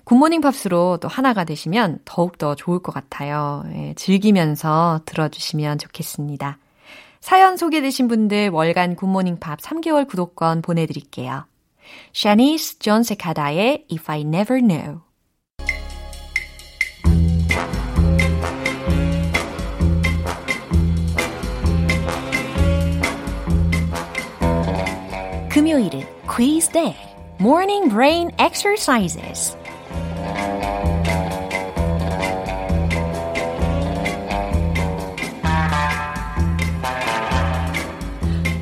굿모닝 0.06 0.40
팝스로 0.40 1.00
또 1.02 1.10
하나가 1.10 1.44
되시면 1.44 2.00
더욱더 2.06 2.56
좋을 2.56 2.80
것 2.80 2.94
같아요. 2.94 3.64
예, 3.74 3.94
즐기면서 3.98 5.02
들어주시면 5.06 5.80
좋겠습니다. 5.80 6.60
사연 7.20 7.58
소개되신 7.58 8.08
분들 8.08 8.50
월간 8.52 8.96
굿모닝 8.96 9.40
팝 9.40 9.60
3개월 9.60 10.08
구독권 10.08 10.62
보내드릴게요. 10.62 11.44
Shanice 12.14 12.80
Jon 12.80 13.04
Secada의 13.04 13.86
If 13.92 14.12
I 14.12 14.22
Never 14.22 14.62
Knew 14.62 15.08
금요일은 25.58 26.06
quiz 26.28 26.70
day, 26.70 26.96
morning 27.40 27.90
brain 27.90 28.30
exercises. 28.40 29.58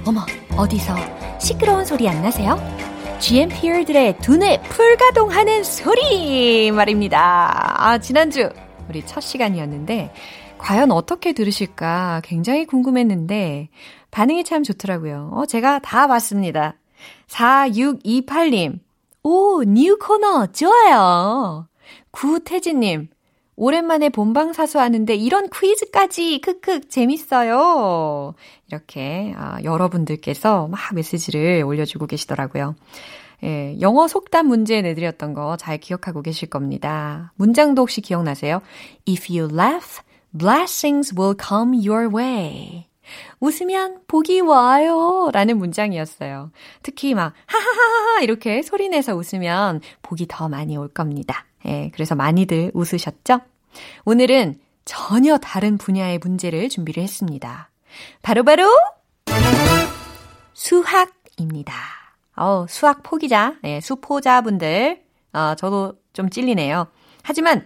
어머, 0.06 0.22
어디서 0.56 0.96
시끄러운 1.40 1.84
소리 1.84 2.08
안 2.08 2.22
나세요? 2.22 2.58
GMPR들의 3.26 4.20
두뇌 4.20 4.62
풀가동하는 4.70 5.64
소리 5.64 6.70
말입니다. 6.70 7.74
아, 7.84 7.98
지난주 7.98 8.52
우리 8.88 9.04
첫 9.04 9.20
시간이었는데 9.22 10.14
과연 10.60 10.92
어떻게 10.92 11.34
들으실까 11.34 12.22
굉장히 12.24 12.68
궁금했는데 12.68 13.70
반응이 14.12 14.44
참 14.44 14.62
좋더라고요. 14.62 15.32
어, 15.34 15.48
제가 15.48 15.80
다 15.80 16.06
봤습니다. 16.06 16.76
4628님. 17.28 18.78
오, 19.24 19.64
new 19.64 19.98
코너 19.98 20.46
좋아요. 20.52 21.68
구태진님. 22.12 23.08
오랜만에 23.58 24.10
본방 24.10 24.54
사수 24.54 24.80
하는데 24.80 25.16
이런 25.16 25.50
퀴즈까지 25.50 26.40
크크 26.42 26.90
재밌어요. 26.90 28.34
이렇게 28.68 29.34
아, 29.38 29.60
여러분들께서 29.64 30.68
막 30.68 30.80
메시지를 30.94 31.64
올려주고 31.66 32.08
계시더라고요. 32.08 32.76
예, 33.44 33.78
영어 33.82 34.08
속담 34.08 34.48
문제 34.48 34.82
내드렸던 34.82 35.34
거 35.34 35.56
잘 35.58 35.78
기억하고 35.78 36.22
계실 36.22 36.50
겁니다. 36.50 37.32
문장도 37.36 37.82
혹시 37.82 38.02
기억나세요? 38.02 38.62
If 39.08 39.32
you 39.32 39.54
laugh, 39.54 40.02
blessings 40.38 41.14
will 41.18 41.36
come 41.42 41.78
your 41.88 42.14
way. 42.14 42.88
웃으면 43.40 44.00
복이 44.08 44.42
와요. 44.42 45.30
라는 45.32 45.58
문장이었어요. 45.60 46.50
특히 46.82 47.14
막, 47.14 47.34
하하하하 47.46 48.22
이렇게 48.22 48.62
소리내서 48.64 49.16
웃으면 49.16 49.82
복이 50.02 50.26
더 50.28 50.50
많이 50.50 50.76
올 50.76 50.88
겁니다. 50.88 51.46
예, 51.66 51.92
그래서 51.94 52.16
많이들 52.16 52.72
웃으셨죠? 52.74 53.42
오늘은 54.06 54.60
전혀 54.86 55.38
다른 55.38 55.78
분야의 55.78 56.20
문제를 56.20 56.70
준비를 56.70 57.02
했습니다. 57.04 57.70
바로바로 58.22 58.64
바로 59.26 59.46
수학입니다. 60.54 61.74
어, 62.36 62.66
수학 62.68 63.04
포기자, 63.04 63.56
예, 63.64 63.80
수포자분들, 63.82 65.04
어, 65.34 65.56
저도 65.56 65.94
좀 66.14 66.30
찔리네요. 66.30 66.88
하지만 67.24 67.66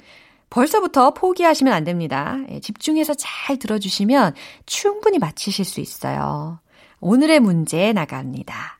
벌써부터 0.50 1.14
포기하시면 1.14 1.74
안 1.74 1.84
됩니다. 1.84 2.38
예, 2.50 2.60
집중해서 2.60 3.14
잘 3.16 3.58
들어주시면 3.58 4.34
충분히 4.66 5.20
맞히실 5.20 5.66
수 5.66 5.80
있어요. 5.80 6.60
오늘의 7.00 7.40
문제 7.40 7.94
나갑니다. 7.94 8.80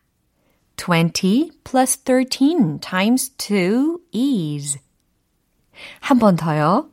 20 0.78 1.64
plus 1.64 2.04
13 2.04 2.80
times 2.80 3.36
2 3.38 4.00
is. 4.14 4.80
한 6.00 6.20
번 6.20 6.36
더요. 6.36 6.89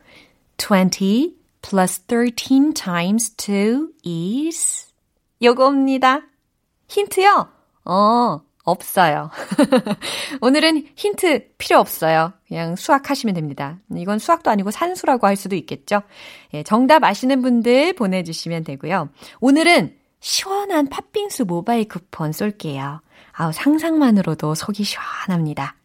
20 0.59 1.37
plus 1.63 2.01
13 2.07 2.73
times 2.75 3.35
2 3.37 3.89
is. 4.05 4.87
요겁니다. 5.43 6.23
힌트요? 6.89 7.49
어, 7.85 8.41
없어요. 8.65 9.31
오늘은 10.41 10.89
힌트 10.97 11.53
필요 11.59 11.79
없어요. 11.79 12.33
그냥 12.49 12.77
수학하시면 12.77 13.35
됩니다. 13.35 13.79
이건 13.95 14.19
수학도 14.19 14.51
아니고 14.51 14.71
산수라고 14.71 15.27
할 15.27 15.37
수도 15.37 15.57
있겠죠. 15.57 16.03
예, 16.55 16.63
정답 16.63 17.05
아시는 17.05 17.43
분들 17.43 17.95
보내주시면 17.95 18.65
되고요. 18.65 19.11
오늘은 19.41 19.97
시원한 20.21 20.89
팥빙수 20.89 21.45
모바일 21.45 21.87
쿠폰 21.89 22.33
쏠게요. 22.33 23.03
아우, 23.33 23.53
상상만으로도 23.53 24.55
속이 24.55 24.83
시원합니다. 24.85 25.77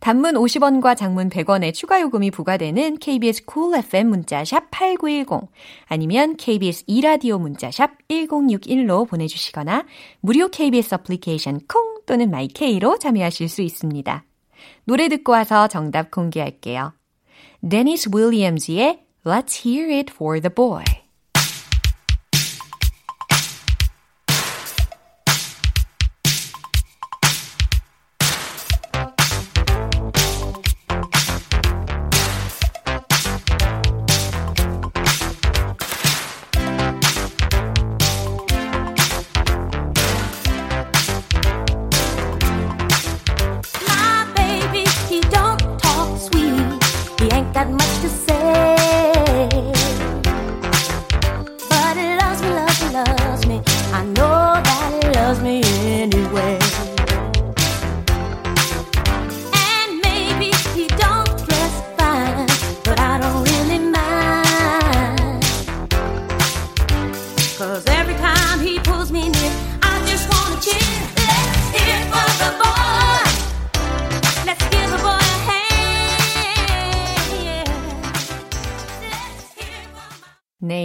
단문 0.00 0.34
50원과 0.34 0.96
장문 0.96 1.28
100원의 1.28 1.74
추가 1.74 2.00
요금이 2.00 2.30
부과되는 2.30 2.98
KBS 2.98 3.44
cool 3.50 3.78
FM 3.78 4.08
문자샵 4.08 4.70
8910 4.70 5.50
아니면 5.86 6.36
KBS 6.36 6.84
이라디오 6.86 7.38
문자샵 7.38 7.90
1061로 8.08 9.08
보내주시거나 9.08 9.84
무료 10.20 10.48
KBS 10.48 10.94
어플리케이션 10.94 11.60
콩 11.68 12.00
또는 12.06 12.30
my 12.30 12.57
K로 12.57 12.98
참여하실 12.98 13.48
수 13.48 13.62
있습니다. 13.62 14.24
노래 14.84 15.08
듣고 15.08 15.32
와서 15.32 15.68
정답 15.68 16.10
공개할게요. 16.10 16.92
Deniece 17.68 18.10
Williams의 18.14 19.04
Let's 19.24 19.66
Hear 19.66 19.92
It 19.92 20.12
for 20.14 20.40
the 20.40 20.52
Boy 20.52 20.84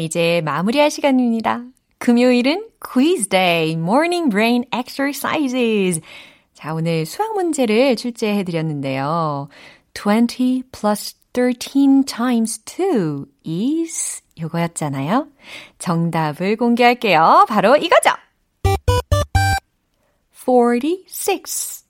이제 0.04 0.42
마무리할 0.46 0.92
시간입니다. 0.92 1.64
금요일은 1.98 2.70
quiz 2.80 3.28
day, 3.28 3.72
morning 3.72 4.30
brain 4.30 4.64
exercises. 4.72 6.00
자, 6.54 6.74
오늘 6.74 7.06
수학 7.06 7.34
문제를 7.34 7.96
출제해 7.96 8.44
드렸는데요. 8.44 9.50
20 9.96 10.72
plus 10.72 11.16
13 11.34 12.04
times 12.06 12.62
2 12.66 13.26
is 13.48 14.22
요거였잖아요. 14.40 15.28
정답을 15.80 16.56
공개할게요. 16.56 17.46
바로 17.50 17.76
이거죠. 17.76 18.12
46. 20.34 21.86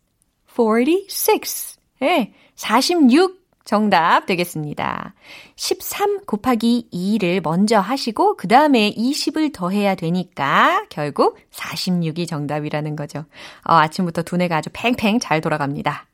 46. 0.47 1.77
예, 2.01 2.33
46 2.55 3.42
정답 3.63 4.25
되겠습니다. 4.25 5.13
13 5.55 6.25
곱하기 6.25 6.89
2를 6.91 7.41
먼저 7.41 7.79
하시고 7.79 8.35
그 8.35 8.47
다음에 8.47 8.91
20을 8.91 9.53
더해야 9.53 9.95
되니까 9.95 10.85
결국 10.89 11.37
46이 11.51 12.27
정답이라는 12.27 12.95
거죠. 12.95 13.19
어, 13.63 13.73
아침부터 13.75 14.23
두뇌가 14.23 14.57
아주 14.57 14.69
팽팽 14.73 15.19
잘 15.19 15.39
돌아갑니다. 15.39 16.07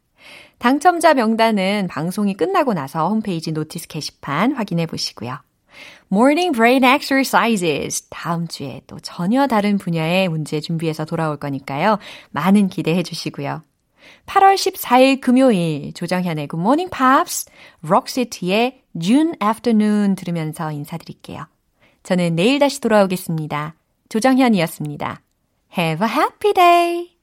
당첨자 0.59 1.13
명단은 1.13 1.87
방송이 1.89 2.35
끝나고 2.35 2.73
나서 2.73 3.07
홈페이지 3.09 3.51
notice 3.51 3.87
게시판 3.87 4.51
확인해 4.51 4.85
보시고요. 4.85 5.37
Morning 6.11 6.55
Brain 6.55 6.83
Exercises. 6.83 8.09
다음 8.09 8.47
주에 8.47 8.81
또 8.87 8.99
전혀 8.99 9.47
다른 9.47 9.77
분야의 9.77 10.27
문제 10.27 10.59
준비해서 10.59 11.05
돌아올 11.05 11.37
거니까요. 11.37 11.97
많은 12.31 12.67
기대해 12.67 13.03
주시고요. 13.03 13.63
8월 14.29 14.53
14일 14.53 15.21
금요일 15.21 15.91
조정현의 15.93 16.47
Good 16.49 16.61
Morning 16.61 16.91
Pops, 16.95 17.49
록시티의 17.81 18.83
June 19.01 19.33
Afternoon 19.41 20.15
들으면서 20.15 20.71
인사드릴게요. 20.71 21.47
저는 22.03 22.35
내일 22.35 22.59
다시 22.59 22.79
돌아오겠습니다. 22.79 23.73
조정현이었습니다. 24.09 25.21
Have 25.75 26.07
a 26.07 26.13
happy 26.13 26.53
day! 26.53 27.18